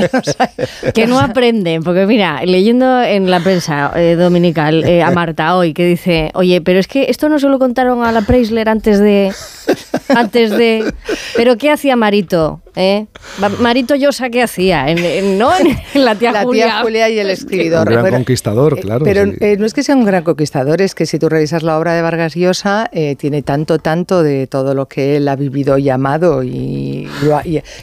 que 0.94 1.06
no 1.06 1.18
aprenden, 1.18 1.82
porque 1.82 2.06
mira, 2.06 2.42
leyendo 2.44 3.02
en 3.02 3.30
la 3.30 3.40
prensa 3.40 3.92
dominical, 4.16 4.84
a 5.02 5.10
Marta 5.14 5.56
hoy, 5.56 5.74
que 5.74 5.86
dice, 5.86 6.30
oye, 6.34 6.60
pero 6.60 6.78
es 6.78 6.88
que 6.88 7.06
esto 7.08 7.28
no 7.28 7.38
se 7.38 7.48
lo 7.48 7.58
contaron 7.58 8.04
a 8.04 8.12
la 8.12 8.22
Preisler 8.22 8.68
antes 8.68 8.98
de... 8.98 9.32
Antes 10.08 10.50
de... 10.50 10.92
¿Pero 11.36 11.56
qué 11.56 11.70
hacía 11.70 11.96
Marito? 11.96 12.60
¿Eh? 12.80 13.06
Marito 13.58 13.96
Llosa, 13.96 14.30
¿qué 14.30 14.40
hacía? 14.40 14.88
En, 14.88 15.36
¿No? 15.36 15.50
En 15.94 16.04
la 16.04 16.14
tía 16.14 16.42
Julia. 16.44 16.66
La 16.66 16.72
tía 16.72 16.82
Julia 16.82 17.08
y 17.08 17.18
el 17.18 17.30
escribidor. 17.30 17.88
Un 17.88 17.94
gran 17.94 18.10
conquistador, 18.12 18.78
eh, 18.78 18.82
claro. 18.82 19.04
Pero 19.04 19.32
eh, 19.40 19.56
no 19.58 19.66
es 19.66 19.74
que 19.74 19.82
sea 19.82 19.96
un 19.96 20.04
gran 20.04 20.22
conquistador, 20.22 20.80
es 20.80 20.94
que 20.94 21.04
si 21.04 21.18
tú 21.18 21.28
revisas 21.28 21.64
la 21.64 21.76
obra 21.76 21.94
de 21.94 22.02
Vargas 22.02 22.36
Llosa, 22.36 22.88
tiene 23.16 23.42
tanto, 23.42 23.80
tanto 23.80 24.22
de 24.22 24.46
todo 24.46 24.74
lo 24.74 24.86
que 24.86 25.16
él 25.16 25.26
ha 25.26 25.34
vivido 25.34 25.76
y 25.78 25.90
amado 25.90 26.44
y, 26.44 27.08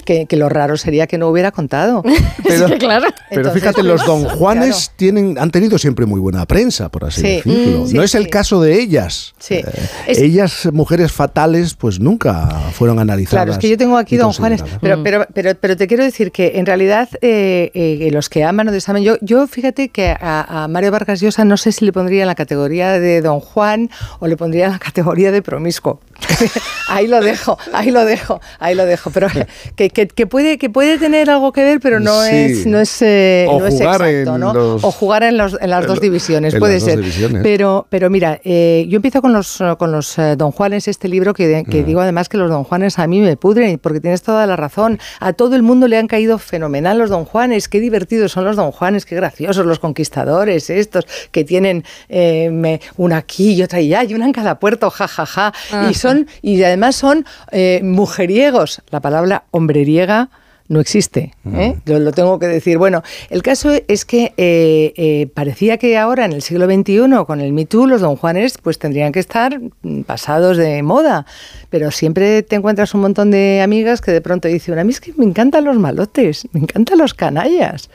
que, 0.06 0.28
lo 0.32 0.48
raro 0.48 0.78
sería 0.78 1.08
que 1.08 1.18
no 1.18 1.28
hubiera 1.28 1.52
contado. 1.52 2.02
Pero, 2.44 2.78
claro. 2.78 3.08
pero 3.30 3.52
fíjate, 3.52 3.82
los 3.84 4.06
don 4.06 4.24
Juanes 4.26 4.92
tienen, 4.96 5.38
han 5.40 5.52
tenido 5.52 5.78
siempre 5.78 6.06
muy 6.06 6.20
buena 6.20 6.46
prensa, 6.46 6.90
por 6.90 7.06
así 7.06 7.22
decirlo. 7.22 7.86
Mm, 7.86 7.94
no 7.94 8.04
es 8.04 8.16
el 8.16 8.30
caso 8.30 8.62
de 8.62 8.80
ellas. 8.80 9.34
ellas, 10.08 10.70
mujeres 10.72 11.12
fatales, 11.12 11.74
pues 11.74 12.00
nunca 12.00 12.15
fueron 12.74 13.00
analizadas. 13.00 13.46
Claro, 13.46 13.52
es 13.54 13.58
que 13.58 13.70
yo 13.70 13.78
tengo 13.78 13.98
aquí 13.98 14.18
don 14.18 14.34
Juanes. 14.34 14.62
Mm. 14.62 14.66
Pero, 14.82 15.04
pero, 15.04 15.56
pero, 15.60 15.78
te 15.78 15.88
quiero 15.88 16.04
decir 16.04 16.32
que 16.32 16.54
en 16.56 16.66
realidad 16.66 17.10
eh, 17.22 17.72
eh, 17.74 18.10
los 18.12 18.30
que 18.30 18.44
aman 18.44 18.68
o 18.68 18.72
desaman, 18.72 19.04
yo, 19.04 19.18
yo 19.22 19.48
fíjate 19.48 19.90
que 19.90 20.16
a, 20.20 20.68
Mario 20.70 20.92
Vargas 20.92 21.22
Llosa 21.22 21.46
no 21.46 21.58
sé 21.58 21.72
si 21.72 21.86
le 21.86 21.92
pondría 21.92 22.22
en 22.22 22.28
la 22.28 22.36
categoría 22.36 23.00
de 23.00 23.22
Don 23.22 23.40
Juan 23.40 23.90
o 24.20 24.28
le 24.28 24.38
pondría 24.38 24.66
en 24.66 24.72
la 24.72 24.80
categoría 24.86 25.32
de 25.32 25.42
promiscuo. 25.42 26.00
ahí 26.90 27.08
lo 27.08 27.22
dejo, 27.22 27.58
ahí 27.74 27.92
lo 27.92 28.06
dejo, 28.06 28.42
ahí 28.60 28.76
lo 28.76 28.86
dejo. 28.86 29.10
Pero 29.12 29.28
que, 29.76 29.90
que, 29.90 30.28
puede, 30.28 30.58
que 30.58 30.70
puede 30.70 30.98
tener 30.98 31.30
algo 31.30 31.52
que 31.52 31.64
ver, 31.64 31.80
pero 31.80 32.00
no 32.00 32.24
es, 32.24 32.66
no 32.66 32.80
es, 32.80 33.02
eh, 33.02 33.48
no 33.50 33.66
es 33.66 33.80
exacto, 33.80 34.38
¿no? 34.38 34.52
o 34.52 34.92
jugar 34.92 35.24
en, 35.24 35.38
los, 35.38 35.58
en 35.60 35.70
las 35.70 35.86
dos 35.88 36.02
divisiones, 36.02 36.56
puede 36.56 36.80
ser. 36.80 37.02
Pero, 37.44 37.88
pero 37.90 38.10
mira, 38.10 38.40
yo 38.44 38.96
empiezo 38.96 39.22
con 39.22 39.34
los, 39.34 39.62
con 39.78 39.92
los 39.92 40.16
Don 40.38 40.52
Juanes, 40.52 40.88
este 40.88 41.08
libro 41.08 41.34
que, 41.34 41.64
que 41.70 41.82
mm. 41.82 41.86
digo 41.86 42.02
además 42.02 42.30
que 42.30 42.38
los 42.38 42.50
Don 42.50 42.64
Juanes 42.64 43.00
a 43.00 43.08
mí 43.08 43.20
me 43.20 43.38
pudren, 43.38 43.78
porque 43.80 44.00
tienes 44.00 44.22
toda 44.22 44.46
la 44.46 44.56
razón 44.56 45.00
a 45.20 45.34
todo 45.34 45.56
el 45.56 45.64
mundo 45.64 45.88
le 45.88 45.98
han 45.98 46.08
caído 46.08 46.38
fenomenal 46.38 46.98
los 46.98 47.10
don 47.10 47.26
Juanes. 47.26 47.68
Qué 47.68 47.80
divertidos 47.80 48.32
son 48.32 48.46
los 48.46 48.56
don 48.56 48.72
Juanes, 48.72 49.06
qué 49.06 49.16
graciosos 49.16 49.66
los 49.66 49.80
conquistadores 49.80 50.70
estos 50.70 51.06
que 51.32 51.44
tienen 51.44 51.84
eh, 52.10 52.80
una 52.98 53.18
aquí 53.18 53.54
y 53.54 53.64
otra 53.64 53.80
allá 53.80 54.04
y 54.04 54.14
una 54.14 54.26
en 54.26 54.34
cada 54.34 54.60
puerto, 54.60 54.90
jajaja. 54.90 55.26
Ja, 55.70 55.84
ja. 55.84 55.90
Son, 56.10 56.28
y 56.42 56.62
además 56.64 56.96
son 56.96 57.26
eh, 57.52 57.82
mujeriegos. 57.84 58.82
La 58.90 59.00
palabra 59.00 59.46
hombreriega 59.52 60.30
no 60.68 60.80
existe. 60.80 61.34
¿eh? 61.54 61.76
Yo 61.86 62.00
lo 62.00 62.12
tengo 62.12 62.40
que 62.40 62.48
decir. 62.48 62.78
Bueno, 62.78 63.04
el 63.30 63.44
caso 63.44 63.72
es 63.88 64.06
que 64.06 64.34
eh, 64.38 64.94
eh, 64.96 65.28
parecía 65.34 65.78
que 65.78 65.98
ahora, 65.98 66.26
en 66.26 66.34
el 66.34 66.42
siglo 66.42 66.66
XXI, 66.66 67.26
con 67.28 67.40
el 67.40 67.54
Me 67.54 67.66
Too, 67.66 67.86
los 67.86 68.02
don 68.02 68.16
Juanes 68.16 68.58
pues 68.62 68.80
tendrían 68.80 69.12
que 69.12 69.20
estar 69.20 69.60
pasados 70.06 70.58
de 70.58 70.82
moda. 70.82 71.26
Pero 71.70 71.92
siempre 71.92 72.42
te 72.42 72.56
encuentras 72.56 72.94
un 72.96 73.02
montón 73.02 73.32
de 73.32 73.62
amigas 73.62 74.02
que 74.02 74.12
de 74.12 74.22
pronto 74.22 74.48
dicen, 74.48 74.80
a 74.80 74.84
mí 74.84 74.92
es 74.92 75.02
que 75.02 75.14
me 75.18 75.26
encantan 75.26 75.66
los 75.66 75.78
malotes, 75.78 76.48
me 76.52 76.62
encantan 76.62 76.98
los 76.98 77.14
canallas. 77.14 77.90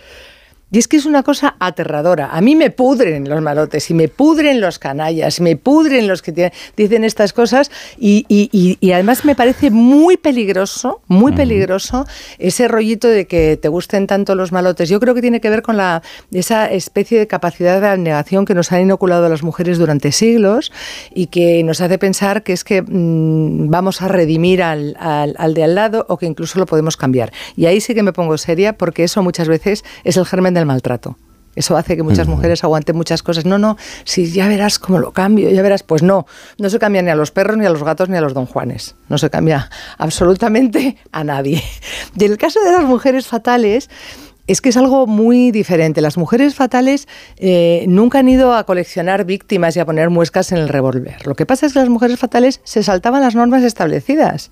Y 0.72 0.78
es 0.78 0.86
que 0.86 0.96
es 0.96 1.06
una 1.06 1.22
cosa 1.24 1.56
aterradora. 1.58 2.30
A 2.32 2.40
mí 2.40 2.54
me 2.54 2.70
pudren 2.70 3.28
los 3.28 3.42
malotes 3.42 3.90
y 3.90 3.94
me 3.94 4.08
pudren 4.08 4.60
los 4.60 4.78
canallas, 4.78 5.40
me 5.40 5.56
pudren 5.56 6.06
los 6.06 6.22
que 6.22 6.52
dicen 6.76 7.02
estas 7.02 7.32
cosas 7.32 7.70
y, 7.98 8.24
y, 8.28 8.92
además 8.92 9.24
me 9.24 9.34
parece 9.34 9.70
muy 9.70 10.16
peligroso, 10.16 11.00
muy 11.08 11.32
peligroso 11.32 12.06
ese 12.38 12.68
rollito 12.68 13.08
de 13.08 13.26
que 13.26 13.56
te 13.56 13.68
gusten 13.68 14.06
tanto 14.06 14.36
los 14.36 14.52
malotes. 14.52 14.88
Yo 14.88 15.00
creo 15.00 15.14
que 15.14 15.20
tiene 15.20 15.40
que 15.40 15.50
ver 15.50 15.62
con 15.62 15.76
la, 15.76 16.02
esa 16.30 16.70
especie 16.70 17.18
de 17.18 17.26
capacidad 17.26 17.80
de 17.80 17.88
abnegación 17.88 18.44
que 18.44 18.54
nos 18.54 18.70
han 18.70 18.82
inoculado 18.82 19.26
a 19.26 19.28
las 19.28 19.42
mujeres 19.42 19.78
durante 19.78 20.12
siglos 20.12 20.70
y 21.12 21.26
que 21.26 21.64
nos 21.64 21.80
hace 21.80 21.98
pensar 21.98 22.44
que 22.44 22.52
es 22.52 22.62
que 22.62 22.82
mm, 22.82 23.70
vamos 23.70 24.02
a 24.02 24.08
redimir 24.08 24.62
al, 24.62 24.96
al, 25.00 25.34
al 25.36 25.54
de 25.54 25.64
al 25.64 25.74
lado 25.74 26.06
o 26.08 26.16
que 26.16 26.26
incluso 26.26 26.60
lo 26.60 26.66
podemos 26.66 26.96
cambiar. 26.96 27.32
Y 27.56 27.66
ahí 27.66 27.80
sí 27.80 27.94
que 27.94 28.04
me 28.04 28.12
pongo 28.12 28.38
seria 28.38 28.74
porque 28.74 29.02
eso 29.02 29.22
muchas 29.22 29.48
veces 29.48 29.84
es 30.04 30.16
el 30.16 30.26
germen 30.26 30.54
de 30.54 30.59
el 30.60 30.66
maltrato. 30.66 31.16
Eso 31.56 31.76
hace 31.76 31.96
que 31.96 32.02
muchas 32.04 32.28
mujeres 32.28 32.62
aguanten 32.62 32.96
muchas 32.96 33.22
cosas. 33.22 33.44
No, 33.44 33.58
no, 33.58 33.76
si 34.04 34.30
ya 34.30 34.46
verás 34.46 34.78
cómo 34.78 35.00
lo 35.00 35.12
cambio, 35.12 35.50
ya 35.50 35.62
verás. 35.62 35.82
Pues 35.82 36.02
no, 36.02 36.26
no 36.58 36.70
se 36.70 36.78
cambia 36.78 37.02
ni 37.02 37.10
a 37.10 37.16
los 37.16 37.32
perros, 37.32 37.56
ni 37.56 37.66
a 37.66 37.70
los 37.70 37.82
gatos, 37.82 38.08
ni 38.08 38.16
a 38.16 38.20
los 38.20 38.34
don 38.34 38.46
Juanes. 38.46 38.94
No 39.08 39.18
se 39.18 39.30
cambia 39.30 39.68
absolutamente 39.98 40.96
a 41.10 41.24
nadie. 41.24 41.62
Y 42.16 42.24
en 42.24 42.32
el 42.32 42.38
caso 42.38 42.60
de 42.62 42.70
las 42.70 42.84
mujeres 42.84 43.26
fatales, 43.26 43.90
es 44.46 44.60
que 44.60 44.70
es 44.70 44.76
algo 44.76 45.06
muy 45.06 45.50
diferente. 45.50 46.00
Las 46.00 46.16
mujeres 46.16 46.54
fatales 46.54 47.08
eh, 47.36 47.84
nunca 47.88 48.18
han 48.18 48.28
ido 48.28 48.54
a 48.54 48.64
coleccionar 48.64 49.24
víctimas 49.24 49.76
y 49.76 49.80
a 49.80 49.86
poner 49.86 50.10
muescas 50.10 50.52
en 50.52 50.58
el 50.58 50.68
revólver. 50.68 51.26
Lo 51.26 51.34
que 51.34 51.46
pasa 51.46 51.66
es 51.66 51.72
que 51.72 51.78
las 51.78 51.88
mujeres 51.88 52.18
fatales 52.18 52.60
se 52.64 52.82
saltaban 52.82 53.22
las 53.22 53.34
normas 53.34 53.62
establecidas. 53.62 54.50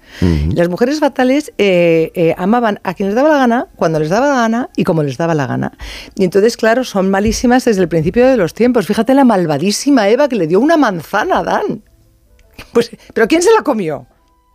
Las 0.55 0.69
mujeres 0.69 1.01
fatales 1.01 1.53
eh, 1.59 2.11
eh, 2.15 2.35
amaban 2.37 2.81
a 2.85 2.95
quien 2.95 3.09
les 3.09 3.17
daba 3.17 3.29
la 3.29 3.39
gana, 3.39 3.67
cuando 3.77 3.99
les 3.99 4.09
daba 4.09 4.29
la 4.29 4.35
gana 4.35 4.71
y 4.77 4.85
como 4.85 5.03
les 5.03 5.17
daba 5.17 5.35
la 5.35 5.47
gana. 5.47 5.73
Y 6.17 6.25
entonces, 6.25 6.57
claro, 6.57 6.85
son 6.85 7.11
malísimas 7.11 7.65
desde 7.65 7.83
el 7.83 7.89
principio 7.89 8.27
de 8.27 8.37
los 8.37 8.55
tiempos. 8.55 8.87
Fíjate 8.87 9.15
la 9.15 9.25
malvadísima 9.25 10.09
Eva 10.09 10.29
que 10.29 10.37
le 10.37 10.47
dio 10.47 10.61
una 10.61 10.77
manzana 10.77 11.37
a 11.37 11.39
Adán. 11.41 11.83
Pues, 12.73 12.91
¿pero 13.15 13.29
quién 13.29 13.43
se 13.43 13.53
la 13.53 13.63
comió? 13.63 14.07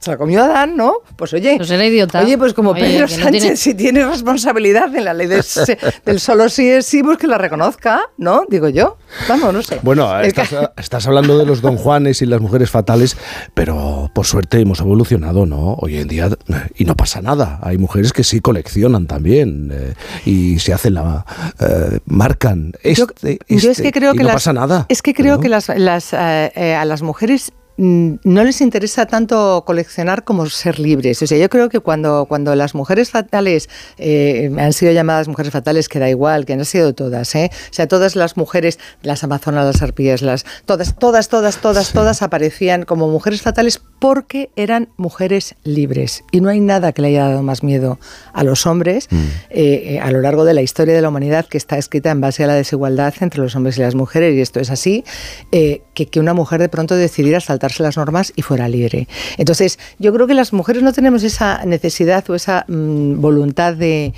Se 0.04 0.12
la 0.12 0.18
comió 0.18 0.44
Adán, 0.44 0.76
¿no? 0.76 0.96
Pues 1.16 1.32
oye. 1.32 1.56
Pues 1.56 1.72
era 1.72 1.86
idiota. 1.86 2.20
Oye, 2.20 2.38
pues 2.38 2.54
como 2.54 2.74
Pedro 2.74 3.08
Sánchez, 3.08 3.58
si 3.58 3.74
tiene 3.74 4.06
responsabilidad 4.06 4.94
en 4.94 5.06
la 5.06 5.14
ley 5.14 5.28
del 6.06 6.20
solo 6.20 6.50
sí 6.50 6.70
es 6.70 6.86
sí, 6.86 7.02
pues 7.02 7.18
que 7.18 7.26
la 7.26 7.38
reconozca, 7.38 8.02
¿no? 8.18 8.44
Digo 8.50 8.68
yo. 8.68 8.98
Vamos, 9.30 9.54
no 9.54 9.62
sé. 9.62 9.80
Bueno, 9.82 10.20
estás, 10.20 11.08
hablando 11.08 11.38
de 11.38 11.46
los 11.46 11.62
don 11.62 11.78
Juanes 11.78 12.22
y 12.22 12.26
las 12.26 12.42
mujeres 12.42 12.70
fatales, 12.70 13.16
pero 13.54 14.12
por 14.14 14.26
suerte 14.26 14.60
hemos 14.60 14.82
evolucionado, 14.82 15.46
¿no? 15.46 15.76
Hoy 15.76 15.96
en 15.96 16.10
día, 16.10 16.30
y 16.76 16.84
no 16.84 16.98
pasa 16.98 17.22
nada. 17.22 17.60
Hay 17.62 17.78
mujeres 17.78 18.12
que 18.12 18.26
sí 18.26 18.42
coleccionan 18.42 19.08
también 19.08 19.72
eh, 19.72 19.94
y 20.26 20.60
se 20.60 20.74
hacen 20.74 20.96
la. 20.96 21.26
Eh, 21.62 22.00
marcan. 22.08 22.74
Este, 22.84 23.40
yo, 23.48 23.56
es 23.58 23.64
este, 23.64 23.84
que 23.84 23.92
creo 23.94 24.16
que 24.16 24.24
no 24.24 24.34
pasa 24.34 24.52
nada. 24.52 24.86
Es 24.90 25.02
que 25.02 25.14
creo 25.14 25.40
que 25.40 25.48
las, 25.48 25.70
las 25.70 26.12
eh, 26.12 26.76
a 26.78 26.84
las 26.84 27.02
mujeres 27.04 27.54
no 27.77 28.44
les 28.44 28.62
interesa 28.62 29.08
tanto 29.08 29.63
coleccionar 29.65 30.24
como 30.24 30.46
ser 30.46 30.80
libres. 30.80 31.22
O 31.22 31.27
sea, 31.27 31.38
yo 31.38 31.50
creo 31.50 31.70
que 31.70 31.80
cuando, 31.80 32.25
cuando 32.25 32.56
las 32.56 32.75
mujeres 32.75 33.10
fatales 33.10 33.68
eh, 33.98 34.51
han 34.58 34.74
sido 34.74 34.92
llamadas 34.92 35.27
mujeres 35.27 35.51
fatales, 35.51 35.89
que 35.89 36.00
da 36.00 36.10
igual, 36.10 36.46
que 36.46 36.53
han 36.53 36.65
sido 36.65 36.94
todas, 36.94 37.34
¿eh? 37.36 37.50
o 37.51 37.74
sea, 37.74 37.88
todas 37.88 38.15
las 38.15 38.38
mujeres, 38.38 38.77
las 39.01 39.24
amazonas, 39.24 39.65
las 39.65 39.82
arpías, 39.82 40.22
las, 40.22 40.46
todas, 40.65 40.96
todas, 40.98 41.30
todas, 41.30 41.58
todas, 41.58 41.94
todas 41.94 42.22
aparecían 42.22 42.84
como 42.84 43.08
mujeres 43.08 43.42
fatales 43.42 43.82
porque 44.00 44.51
eran 44.56 44.89
mujeres 44.98 45.56
libres. 45.63 46.24
Y 46.32 46.42
no 46.42 46.50
hay 46.50 46.60
nada 46.60 46.92
que 46.92 47.01
le 47.01 47.08
haya 47.10 47.30
dado 47.30 47.42
más 47.42 47.63
miedo 47.63 48.00
a 48.34 48.44
los 48.44 48.68
hombres 48.68 49.08
mm. 49.10 49.18
eh, 49.50 50.00
a 50.01 50.12
lo 50.12 50.22
largo 50.22 50.46
de 50.46 50.53
la 50.53 50.62
historia 50.62 50.94
de 50.94 51.01
la 51.01 51.10
humanidad 51.10 51.46
que 51.46 51.58
está 51.58 51.77
escrita 51.77 52.12
en 52.12 52.22
base 52.22 52.44
a 52.44 52.48
la 52.48 52.56
desigualdad 52.56 53.15
entre 53.22 53.42
los 53.42 53.56
hombres 53.56 53.77
y 53.77 53.82
las 53.82 53.96
mujeres, 53.96 54.36
y 54.36 54.42
esto 54.42 54.60
es 54.60 54.70
así, 54.70 55.03
que, 55.51 55.82
que 55.94 56.20
una 56.20 56.34
mujer 56.34 56.60
de 56.60 56.70
pronto 56.70 56.96
decidiera 56.96 57.39
saltar 57.39 57.62
las 57.79 57.98
normas 57.98 58.34
y 58.36 58.41
fuera 58.41 58.67
libre. 58.67 59.08
Entonces, 59.38 59.80
yo 59.99 60.13
creo 60.13 60.28
que 60.28 60.34
las 60.34 60.54
mujeres 60.54 60.84
no 60.84 60.93
tenemos 60.93 61.23
esa 61.23 61.63
necesidad 61.65 62.30
o 62.30 62.36
esa 62.36 62.65
mm, 62.67 63.19
voluntad 63.19 63.73
de, 63.76 64.13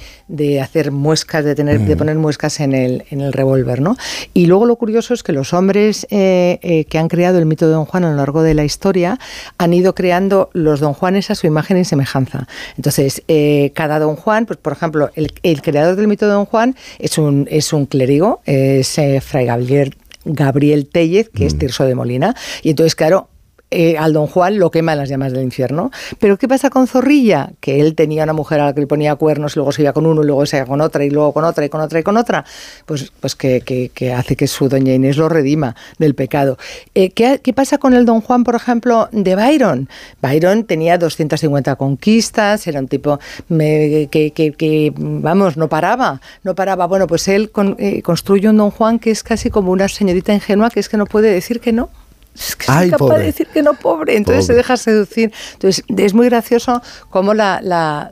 hacer 0.62 0.92
muescas, 0.92 1.46
de, 1.46 1.56
tener, 1.56 1.80
de 1.80 1.96
mm. 1.96 1.98
poner 1.98 2.16
muescas 2.18 2.60
en 2.60 2.74
el, 2.74 3.06
en 3.10 3.22
el 3.22 3.34
revólver. 3.34 3.82
¿no? 3.82 3.98
Y 4.34 4.48
luego 4.48 4.66
lo 4.66 4.76
curioso 4.76 5.14
es 5.14 5.24
que 5.24 5.32
los 5.32 5.54
hombres 5.54 6.08
eh, 6.10 6.60
eh, 6.62 6.86
que 6.86 6.98
han 6.98 7.08
creado 7.08 7.40
el 7.40 7.46
mito 7.46 7.68
de 7.68 7.74
Don 7.74 7.86
Juan 7.86 8.06
a 8.06 8.12
lo 8.12 8.18
largo 8.18 8.42
de 8.44 8.54
la 8.54 8.64
historia 8.64 9.20
han 9.58 9.74
ido 9.74 9.96
creando 9.96 10.50
los 10.54 10.80
Don 10.80 10.94
Juanes 10.94 11.32
a 11.32 11.36
su 11.36 11.48
imagen 11.48 11.78
y 11.78 11.86
semejanza. 11.86 12.48
Entonces, 12.78 13.24
eh, 13.28 13.72
cada 13.76 14.00
Don 14.00 14.16
Juan, 14.16 14.46
pues 14.46 14.58
por 14.58 14.74
ejemplo, 14.74 15.12
el, 15.16 15.34
el, 15.44 15.62
creador 15.62 15.96
del 15.96 16.08
mito 16.08 16.26
de 16.26 16.34
Don 16.34 16.46
Juan 16.46 16.76
es 17.00 17.18
un, 17.18 17.48
es 17.50 17.74
un 17.74 17.86
clérigo, 17.86 18.42
es 18.46 19.00
Fray 19.22 19.46
Gabriel 19.46 19.96
Gabriel 20.26 20.88
Tellez, 20.88 21.30
que 21.30 21.46
es 21.46 21.54
mm. 21.56 21.60
Tirso 21.60 21.86
de 21.86 21.96
Molina. 21.96 22.36
Y 22.64 22.72
entonces, 22.72 22.96
claro, 22.96 23.30
eh, 23.76 23.98
al 23.98 24.14
don 24.14 24.28
Juan 24.28 24.58
lo 24.58 24.72
quema 24.72 24.94
en 24.94 25.00
las 25.00 25.10
llamas 25.10 25.34
del 25.34 25.44
infierno. 25.44 25.92
Pero 26.18 26.38
¿qué 26.38 26.48
pasa 26.48 26.70
con 26.70 26.88
Zorrilla? 26.88 27.52
Que 27.60 27.82
él 27.82 27.94
tenía 27.94 28.24
una 28.24 28.32
mujer 28.32 28.62
a 28.62 28.66
la 28.68 28.74
que 28.74 28.80
le 28.80 28.88
ponía 28.88 29.16
cuernos, 29.16 29.58
luego 29.58 29.74
se 29.74 29.82
iba 29.82 29.92
con 29.92 30.06
uno, 30.06 30.24
y 30.24 30.26
luego 30.26 30.46
se 30.46 30.58
iba 30.58 30.66
con 30.66 30.80
otra, 30.80 31.04
y 31.04 31.10
luego 31.10 31.34
con 31.34 31.44
otra, 31.44 31.66
y 31.66 31.70
con 31.70 31.82
otra, 31.82 32.00
y 32.00 32.04
con 32.04 32.16
otra. 32.16 32.46
Pues, 32.86 33.12
pues 33.20 33.36
que, 33.36 33.62
que, 33.62 34.14
hace 34.14 34.38
que 34.38 34.48
su 34.48 34.70
doña 34.70 34.94
Inés 34.94 35.18
lo 35.18 35.28
redima 35.28 35.76
del 36.00 36.16
pecado. 36.16 36.58
Eh, 36.94 37.10
¿qué, 37.10 37.42
¿qué, 37.44 37.52
pasa 37.52 37.78
con 37.78 37.94
el 37.94 38.06
don 38.06 38.22
Juan, 38.22 38.46
por 38.46 38.56
ejemplo, 38.56 39.10
de 39.12 39.36
Byron? 39.36 39.90
Byron 40.22 40.64
tenía 40.64 40.98
250 40.98 41.76
conquistas, 41.76 42.68
era 42.68 42.80
un 42.80 42.88
tipo 42.88 43.20
que, 43.50 44.10
que, 44.58 44.94
vamos, 44.96 45.58
no 45.58 45.68
paraba, 45.68 46.22
no 46.44 46.56
paraba. 46.56 46.88
Bueno, 46.88 47.08
pues 47.08 47.28
él 47.28 47.52
eh, 47.78 48.02
construye 48.02 48.48
un 48.48 48.56
don 48.56 48.72
Juan 48.72 49.00
que 49.00 49.12
es 49.12 49.22
casi 49.22 49.50
como 49.50 49.74
una 49.74 49.90
señorita 49.90 50.34
ingenua, 50.34 50.70
que 50.70 50.80
es 50.80 50.88
que 50.88 50.96
no 50.96 51.06
puede 51.06 51.30
decir 51.30 51.60
que 51.60 51.74
no 51.74 51.90
es 52.36 52.56
que 52.56 52.66
Ay, 52.68 52.90
capaz 52.90 53.18
de 53.18 53.26
decir 53.26 53.48
que 53.48 53.64
no 53.64 53.74
pobre, 53.74 54.16
entonces 54.18 54.46
se 54.46 54.54
deja 54.54 54.78
seducir. 54.78 55.32
Entonces 55.54 55.84
es 55.96 56.14
muy 56.14 56.28
gracioso 56.28 56.82
cómo 57.10 57.34
la, 57.34 57.62
la, 57.62 58.10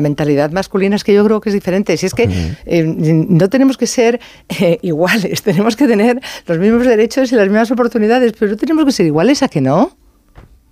mentalidad 0.00 0.50
masculina 0.50 0.96
es 0.96 1.04
que 1.04 1.14
yo 1.14 1.24
creo 1.24 1.40
que 1.40 1.50
es 1.50 1.54
diferente. 1.54 1.96
Si 1.96 2.06
es 2.06 2.14
que 2.14 2.28
eh, 2.66 2.84
no 2.84 3.48
tenemos 3.48 3.76
que 3.76 3.86
ser 3.86 4.20
eh, 4.48 4.78
iguales, 4.82 5.42
tenemos 5.44 5.76
que 5.76 5.86
tener 5.86 6.20
los 6.46 6.58
mismos 6.58 6.86
derechos 6.86 7.30
y 7.32 7.36
las 7.36 7.46
mismas 7.46 7.70
oportunidades, 7.70 8.32
pero 8.38 8.52
no 8.52 8.56
tenemos 8.56 8.84
que 8.84 8.92
ser 8.92 9.06
iguales 9.06 9.42
a 9.42 9.48
que 9.48 9.60
no. 9.60 9.96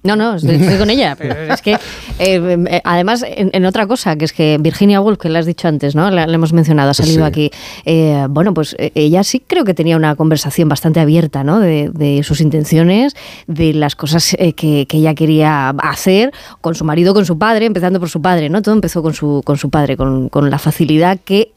No, 0.09 0.17
no, 0.17 0.37
estoy, 0.37 0.79
con 0.79 0.89
ella, 0.89 1.17
pero 1.17 1.35
es 1.53 1.61
que 1.61 1.73
eh, 1.73 1.79
eh, 2.19 2.81
además 2.83 3.23
en, 3.27 3.67
otra 3.67 3.87
cosa, 3.87 4.17
que 4.17 4.25
es 4.25 4.33
que 4.33 4.57
Virginia 4.59 5.03
Woolf, 5.03 5.19
que 5.19 5.29
le 5.29 5.39
has 5.39 5.45
dicho 5.45 5.69
antes, 5.69 5.95
¿no? 5.95 6.11
Le, 6.11 6.23
hemos 6.23 6.55
mencionado, 6.55 6.91
ha 6.91 6.95
salido 6.95 7.27
aquí. 7.27 7.51
Eh, 7.85 8.27
bueno, 8.31 8.55
pues 8.55 8.75
ella 8.79 9.23
sí 9.23 9.43
creo 9.47 9.67
que 9.67 9.75
tenía 9.75 9.99
una 9.99 10.17
conversación 10.17 10.67
bastante 10.67 11.01
abierta, 11.01 11.45
¿no? 11.45 11.61
De, 11.61 12.23
sus 12.25 12.41
intenciones, 12.41 13.15
de 13.47 13.75
las 13.75 13.95
cosas 13.95 14.35
que, 14.57 14.87
ella 14.91 15.15
quería 15.15 15.69
hacer 15.69 16.33
con 16.63 16.75
su 16.75 16.85
marido, 16.85 17.13
con 17.13 17.27
su 17.27 17.39
padre, 17.39 17.67
empezando 17.67 18.01
por 18.01 18.09
su 18.09 18.23
padre, 18.23 18.49
¿no? 18.49 18.63
Todo 18.63 18.75
empezó 18.75 19.03
con 19.03 19.13
su, 19.13 19.43
con 19.45 19.59
su 19.59 19.69
padre, 19.69 19.99
con, 19.99 20.31
con 20.31 20.49
la 20.49 20.59
facilidad 20.59 21.19
que 21.23 21.53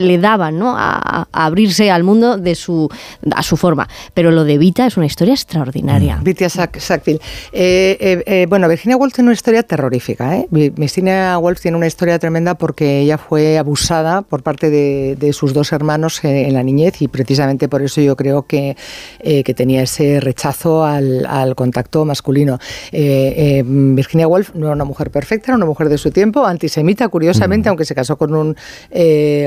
le 0.00 0.18
daban 0.18 0.58
¿no? 0.58 0.74
A, 0.76 1.28
abrirse 1.30 1.90
al 1.90 2.02
mundo 2.02 2.38
de 2.38 2.54
su, 2.54 2.88
a 3.32 3.42
su 3.42 3.56
forma. 3.56 3.88
Pero 4.14 4.30
lo 4.30 4.44
de 4.44 4.58
Vita 4.58 4.86
es 4.86 4.96
una 4.96 5.06
historia 5.06 5.34
extraordinaria. 5.34 6.16
Mm. 6.16 6.24
Vita 6.24 6.48
Sackville. 6.48 7.20
Eh, 7.52 7.96
eh, 8.00 8.22
eh, 8.26 8.46
bueno, 8.48 8.68
Virginia 8.68 8.96
Woolf 8.96 9.14
tiene 9.14 9.28
una 9.28 9.34
historia 9.34 9.62
terrorífica. 9.62 10.36
¿eh? 10.36 10.46
Virginia 10.50 11.38
Woolf 11.38 11.60
tiene 11.60 11.76
una 11.76 11.86
historia 11.86 12.18
tremenda 12.18 12.54
porque 12.54 13.00
ella 13.00 13.18
fue 13.18 13.58
abusada 13.58 14.22
por 14.22 14.42
parte 14.42 14.70
de, 14.70 15.30
sus 15.32 15.52
dos 15.54 15.72
hermanos 15.72 16.24
en 16.24 16.52
la 16.54 16.62
niñez 16.64 17.02
y 17.02 17.08
precisamente 17.08 17.68
por 17.68 17.82
eso 17.82 18.00
yo 18.00 18.16
creo 18.16 18.42
que, 18.42 18.76
que 19.22 19.54
tenía 19.54 19.82
ese 19.82 20.18
rechazo 20.18 20.84
al, 20.84 21.24
al 21.26 21.54
contacto 21.54 22.04
masculino. 22.04 22.58
Virginia 22.90 24.26
Woolf 24.26 24.54
no 24.54 24.66
era 24.66 24.74
una 24.74 24.84
mujer 24.84 25.10
perfecta, 25.10 25.52
era 25.52 25.56
una 25.56 25.66
mujer 25.66 25.88
de 25.88 25.98
su 25.98 26.10
tiempo, 26.10 26.44
antisemita, 26.46 27.08
curiosamente, 27.08 27.68
mm. 27.68 27.70
aunque 27.70 27.84
se 27.84 27.94
casó 27.94 28.16
con 28.16 28.34
un 28.34 28.56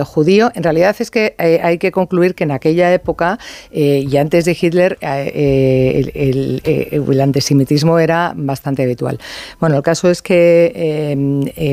judío 0.05 0.42
en 0.53 0.63
realidad 0.63 0.95
es 0.99 1.11
que 1.11 1.35
eh, 1.37 1.59
hay 1.63 1.77
que 1.77 1.91
concluir 1.91 2.35
que 2.35 2.43
en 2.43 2.51
aquella 2.51 2.93
época 2.93 3.39
eh, 3.71 4.05
y 4.07 4.17
antes 4.17 4.45
de 4.45 4.57
Hitler 4.59 4.97
eh, 5.01 6.11
el, 6.13 7.21
antisemitismo 7.21 7.99
era 7.99 8.33
bastante 8.35 8.83
habitual. 8.83 9.19
Bueno, 9.59 9.77
el 9.77 9.83
caso 9.83 10.09
es 10.09 10.21
que 10.21 11.15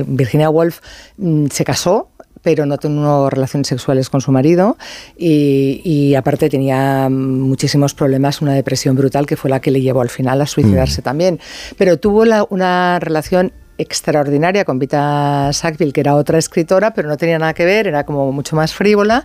Virginia 0.06 0.50
Woolf 0.50 0.80
mm, 1.16 1.46
se 1.46 1.64
casó 1.64 2.08
pero 2.42 2.64
no 2.64 2.78
tuvo 2.78 3.28
relaciones 3.28 3.68
sexuales 3.68 4.08
con 4.08 4.22
su 4.22 4.32
marido 4.32 4.78
y, 5.16 6.14
aparte 6.14 6.48
tenía 6.48 7.08
muchísimos 7.10 7.92
problemas, 7.92 8.40
una 8.40 8.54
depresión 8.54 8.96
brutal 8.96 9.26
que 9.26 9.36
fue 9.36 9.50
la 9.50 9.60
que 9.60 9.70
le 9.70 9.82
llevó 9.82 10.00
al 10.00 10.08
final 10.08 10.40
a 10.40 10.46
suicidarse 10.46 11.02
mm. 11.02 11.04
también. 11.04 11.40
Pero 11.76 11.98
tuvo 11.98 12.24
una 12.48 12.98
relación 12.98 13.52
extraordinaria 13.80 14.64
con 14.64 14.78
Vita 14.78 15.50
Sackville, 15.52 15.92
que 15.92 16.00
era 16.00 16.14
otra 16.14 16.38
escritora, 16.38 16.92
pero 16.92 17.08
no 17.08 17.16
tenía 17.16 17.38
nada 17.38 17.54
que 17.54 17.64
ver, 17.64 17.86
era 17.86 18.04
como 18.04 18.30
mucho 18.32 18.56
más 18.56 18.74
frívola. 18.74 19.24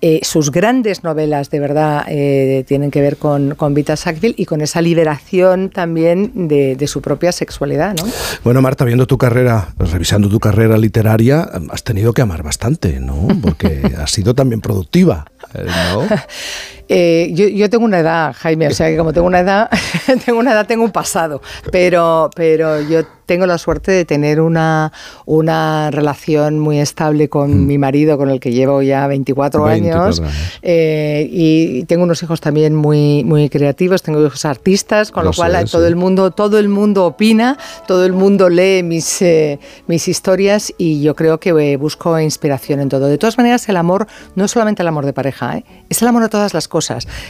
Eh, 0.00 0.20
sus 0.22 0.50
grandes 0.50 1.02
novelas, 1.04 1.50
de 1.50 1.60
verdad, 1.60 2.04
eh, 2.08 2.64
tienen 2.66 2.90
que 2.90 3.00
ver 3.00 3.16
con, 3.16 3.54
con, 3.54 3.74
Vita 3.74 3.96
Sackville 3.96 4.34
y 4.38 4.46
con 4.46 4.60
esa 4.60 4.80
liberación 4.80 5.70
también 5.70 6.48
de, 6.48 6.86
su 6.86 7.02
propia 7.02 7.32
sexualidad. 7.32 7.94
¿no? 7.96 8.04
Bueno, 8.44 8.62
Marta, 8.62 8.84
viendo 8.84 9.06
tu 9.06 9.18
carrera, 9.18 9.74
revisando 9.78 10.28
tu 10.28 10.38
carrera 10.38 10.78
literaria, 10.78 11.50
has 11.70 11.82
tenido 11.82 12.12
que 12.12 12.22
amar 12.22 12.42
bastante, 12.42 13.00
¿no? 13.00 13.28
Porque 13.42 13.82
has 13.98 14.10
sido 14.10 14.34
también 14.34 14.60
productiva, 14.60 15.26
eh, 16.88 17.30
yo, 17.32 17.48
yo, 17.48 17.68
tengo 17.68 17.84
una 17.84 17.98
edad, 17.98 18.34
Jaime, 18.36 18.68
o 18.68 18.70
sea 18.70 18.88
que 18.88 18.96
como 18.96 19.12
tengo 19.12 19.26
una 19.26 19.40
edad, 19.40 19.70
tengo 20.24 20.38
una 20.38 20.52
edad, 20.52 20.66
tengo 20.66 20.84
un 20.84 20.92
pasado, 20.92 21.42
pero, 21.70 22.30
pero 22.34 22.80
yo 22.80 23.04
tengo 23.26 23.44
la 23.46 23.58
suerte 23.58 23.90
de 23.90 24.04
tener 24.04 24.40
una, 24.40 24.92
una 25.26 25.90
relación 25.90 26.58
muy 26.60 26.78
estable 26.78 27.28
con 27.28 27.64
mm. 27.64 27.66
mi 27.66 27.76
marido, 27.76 28.16
con 28.16 28.30
el 28.30 28.40
que 28.40 28.52
llevo 28.52 28.82
ya 28.82 29.06
24, 29.08 29.66
años, 29.66 30.22
eh, 30.62 31.28
y 31.30 31.84
tengo 31.84 32.04
unos 32.04 32.22
hijos 32.22 32.40
también 32.40 32.74
muy, 32.74 33.24
muy 33.24 33.50
creativos, 33.50 34.02
tengo 34.02 34.24
hijos 34.24 34.44
artistas, 34.44 35.10
con 35.10 35.24
lo, 35.24 35.32
cual 35.32 35.68
todo 35.68 35.86
el 35.86 35.96
mundo, 35.96 36.30
todo 36.30 36.58
el 36.58 36.68
mundo 36.68 37.04
opina, 37.04 37.58
todo 37.86 38.06
el 38.06 38.12
mundo 38.12 38.48
lee 38.48 38.82
mis, 38.82 39.20
eh, 39.22 39.58
mis 39.88 40.06
historias 40.06 40.72
y 40.78 41.02
yo 41.02 41.16
creo 41.16 41.38
que 41.40 41.50
eh, 41.50 41.76
busco 41.76 42.18
inspiración 42.20 42.80
en 42.80 42.88
todo. 42.88 43.08
De 43.08 43.18
todas 43.18 43.36
maneras, 43.36 43.68
el 43.68 43.76
amor 43.76 44.06
no 44.36 44.44
es 44.44 44.52
solamente 44.52 44.82
el 44.82 44.88
amor 44.88 45.04
de 45.04 45.12
pareja, 45.12 45.62
es 45.88 46.00
el 46.00 46.08
amor 46.08 46.22
a 46.22 46.28
todas 46.28 46.54
las 46.54 46.68
cosas, 46.68 46.75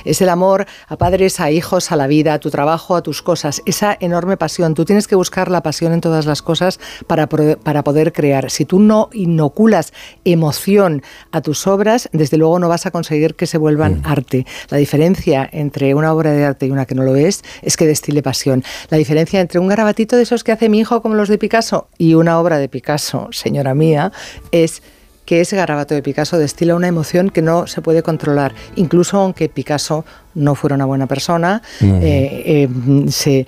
es 0.05 0.23
el 0.23 0.29
amor 0.29 0.67
a 0.89 0.97
padres, 0.97 1.41
a 1.41 1.51
hijos, 1.51 1.93
a 1.93 1.97
la 1.97 2.07
vida, 2.07 2.35
a 2.35 2.39
tu 2.41 2.51
trabajo, 2.51 2.97
a 2.97 3.03
tus 3.03 3.23
cosas, 3.23 3.63
esa 3.67 3.97
enorme 4.01 4.37
pasión. 4.37 4.75
Tú 4.75 4.85
tienes 4.85 5.07
que 5.07 5.15
buscar 5.15 5.51
la 5.51 5.63
pasión 5.63 5.93
en 5.93 6.01
todas 6.01 6.27
las 6.27 6.43
cosas 6.43 6.81
para, 7.07 7.29
para 7.29 7.85
poder 7.85 8.13
crear. 8.13 8.51
Si 8.51 8.65
tú 8.65 8.81
no 8.81 9.09
inoculas 9.13 9.93
emoción 10.25 11.03
a 11.33 11.41
tus 11.41 11.67
obras, 11.67 12.09
desde 12.13 12.37
luego 12.37 12.59
no 12.59 12.69
vas 12.69 12.87
a 12.87 12.91
conseguir 12.91 13.35
que 13.35 13.47
se 13.47 13.59
vuelvan 13.59 14.01
mm. 14.01 14.07
arte. 14.07 14.47
La 14.69 14.79
diferencia 14.79 15.49
entre 15.53 15.95
una 15.95 16.13
obra 16.13 16.33
de 16.33 16.45
arte 16.45 16.67
y 16.67 16.71
una 16.71 16.87
que 16.87 16.95
no 16.95 17.03
lo 17.03 17.17
es 17.17 17.43
es 17.63 17.77
que 17.77 17.87
destile 17.87 18.23
pasión. 18.23 18.65
La 18.91 18.99
diferencia 18.99 19.41
entre 19.41 19.61
un 19.61 19.69
garabatito 19.69 20.17
de 20.17 20.23
esos 20.23 20.45
que 20.45 20.53
hace 20.53 20.69
mi 20.69 20.81
hijo 20.81 21.03
como 21.03 21.15
los 21.15 21.29
de 21.29 21.39
Picasso 21.39 21.89
y 21.99 22.15
una 22.15 22.41
obra 22.41 22.59
de 22.59 22.69
Picasso, 22.69 23.29
señora 23.31 23.75
mía, 23.75 24.13
es 24.51 24.83
que 25.27 25.43
ese 25.43 25.57
garabato 25.57 25.95
de 25.95 26.03
Picasso 26.03 26.39
destila 26.39 26.75
una 26.77 26.89
emoción 26.89 27.29
que 27.29 27.43
no 27.43 27.67
se 27.67 27.83
puede 27.83 28.03
controlar, 28.03 28.55
incluso 28.77 29.19
aunque 29.19 29.49
Picasso 29.51 30.05
no 30.37 30.55
fuera 30.55 30.77
una 30.77 30.85
buena 30.85 31.07
persona, 31.07 31.63
eh, 31.81 32.69
eh, 32.69 32.69
se 33.11 33.47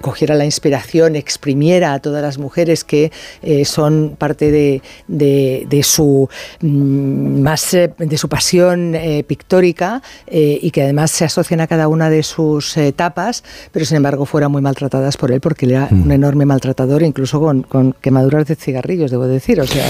cogiera 0.00 0.34
la 0.34 0.44
inspiración, 0.44 1.14
exprimiera 1.14 1.92
a 1.92 2.00
todas 2.00 2.22
las 2.22 2.38
mujeres 2.38 2.82
que 2.84 3.12
eh, 3.42 3.64
son 3.64 4.16
parte 4.18 4.50
de, 4.50 4.82
de, 5.06 5.82
su 5.82 6.28
mm, 6.60 7.40
más 7.40 7.70
de 7.70 8.18
su 8.18 8.28
pasión 8.28 8.96
pictórica 9.26 10.02
y 10.30 10.70
que 10.70 10.82
además 10.82 11.10
se 11.10 11.24
asocian 11.24 11.60
a 11.60 11.66
cada 11.66 11.88
una 11.88 12.08
de 12.08 12.22
sus 12.22 12.76
etapas, 12.76 13.44
pero 13.72 13.84
sin 13.84 13.98
embargo 13.98 14.24
fueran 14.24 14.50
muy 14.50 14.62
maltratadas 14.62 15.16
por 15.16 15.30
él 15.30 15.40
porque 15.40 15.66
él 15.66 15.72
era 15.72 15.88
un 15.90 16.10
enorme 16.10 16.46
maltratador, 16.46 17.02
incluso 17.02 17.40
con, 17.40 17.62
con, 17.62 17.92
quemaduras 18.00 18.46
de 18.46 18.56
cigarrillos, 18.56 19.10
debo 19.10 19.26
decir. 19.26 19.60
O 19.60 19.66
sea 19.66 19.84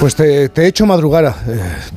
Pues 0.00 0.16
te, 0.16 0.50
he 0.54 0.66
hecho 0.66 0.86
madrugar, 0.86 1.34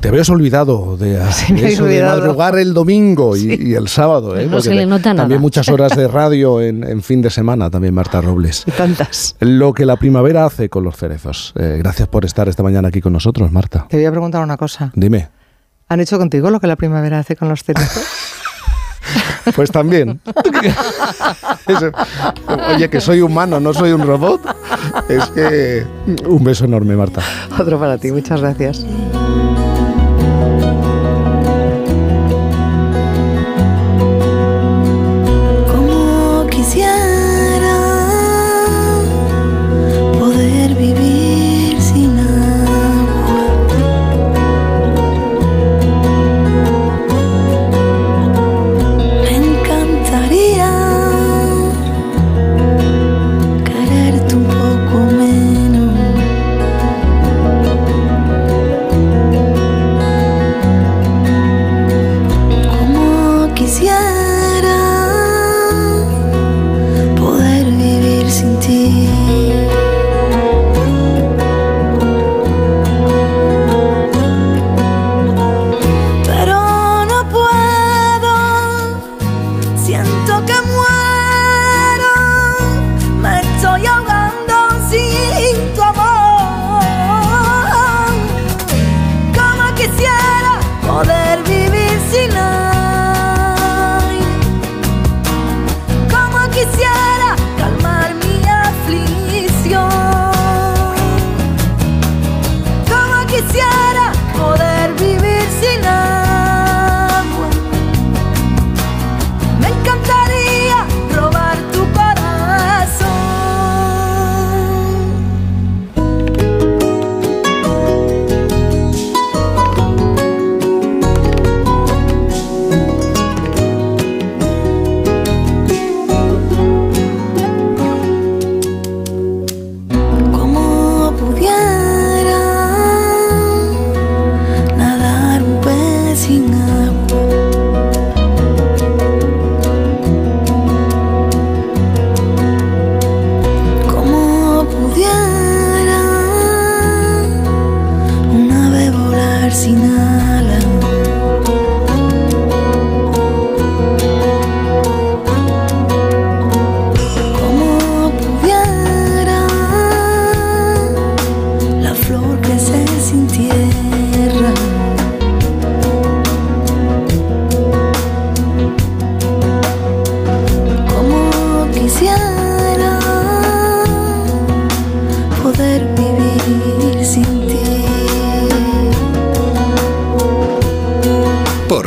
te 0.00 0.08
habías 0.08 0.28
olvidado 0.30 0.96
de, 0.96 1.18
de 1.48 2.02
madrugar 2.02 2.58
el 2.58 2.72
domingo 2.72 3.36
y, 3.36 3.55
y 3.58 3.74
el 3.74 3.88
sábado, 3.88 4.38
¿eh? 4.38 4.46
No 4.46 4.60
se 4.60 4.74
le 4.74 4.86
nota 4.86 5.14
También 5.14 5.40
muchas 5.40 5.68
horas 5.68 5.96
de 5.96 6.08
radio 6.08 6.60
en, 6.60 7.02
fin 7.02 7.22
de 7.22 7.30
semana, 7.30 7.70
también 7.70 7.94
Marta 7.94 8.20
Robles. 8.20 8.64
tantas. 8.76 9.36
Lo 9.40 9.72
que 9.72 9.86
la 9.86 9.96
primavera 9.96 10.44
hace 10.44 10.68
con 10.68 10.84
los 10.84 10.96
cerezos. 10.96 11.52
Eh, 11.56 11.76
gracias 11.78 12.08
por 12.08 12.24
estar 12.24 12.48
esta 12.48 12.62
mañana 12.62 12.88
aquí 12.88 13.00
con 13.00 13.12
nosotros, 13.12 13.50
Marta. 13.52 13.86
Te 13.88 13.96
voy 13.96 14.06
a 14.06 14.10
preguntar 14.10 14.42
una 14.42 14.56
cosa. 14.56 14.92
Dime. 14.94 15.28
¿Han 15.88 16.00
hecho 16.00 16.18
contigo 16.18 16.50
lo 16.50 16.60
que 16.60 16.66
la 16.66 16.76
primavera 16.76 17.18
hace 17.18 17.36
con 17.36 17.48
los 17.48 17.62
cerezos? 17.62 18.02
Pues 19.54 19.70
también. 19.70 20.20
oye, 22.74 22.90
que 22.90 23.00
soy 23.00 23.20
humano, 23.20 23.60
no 23.60 23.72
soy 23.72 23.92
un 23.92 24.04
robot. 24.04 24.40
Es 25.08 25.26
que 25.26 25.86
un 26.26 26.42
beso 26.42 26.64
enorme, 26.64 26.96
Marta. 26.96 27.22
Otro 27.56 27.78
para 27.78 27.96
ti, 27.98 28.10
muchas 28.10 28.40
gracias. 28.40 28.84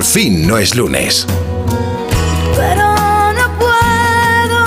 Fin 0.03 0.45
no 0.45 0.57
es 0.57 0.75
lunes. 0.75 1.25
Pero 2.55 2.83
no 3.33 3.57
puedo, 3.57 4.65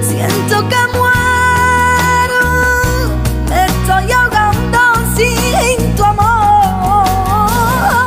siento 0.00 0.68
que 0.68 0.76
muero, 0.92 2.42
estoy 3.66 4.12
ahogando 4.12 4.78
sin 5.16 5.96
tu 5.96 6.04
amor. 6.04 7.06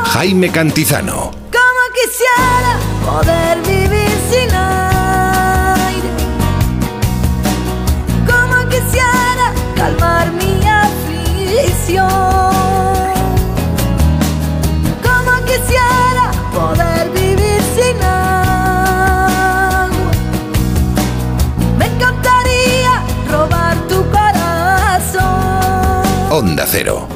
Jaime 0.06 0.50
Cantizano. 0.50 1.32
Como 1.52 1.82
quisiera 1.94 2.78
poder 3.04 3.67
Onda 26.38 26.64
Cero. 26.64 27.08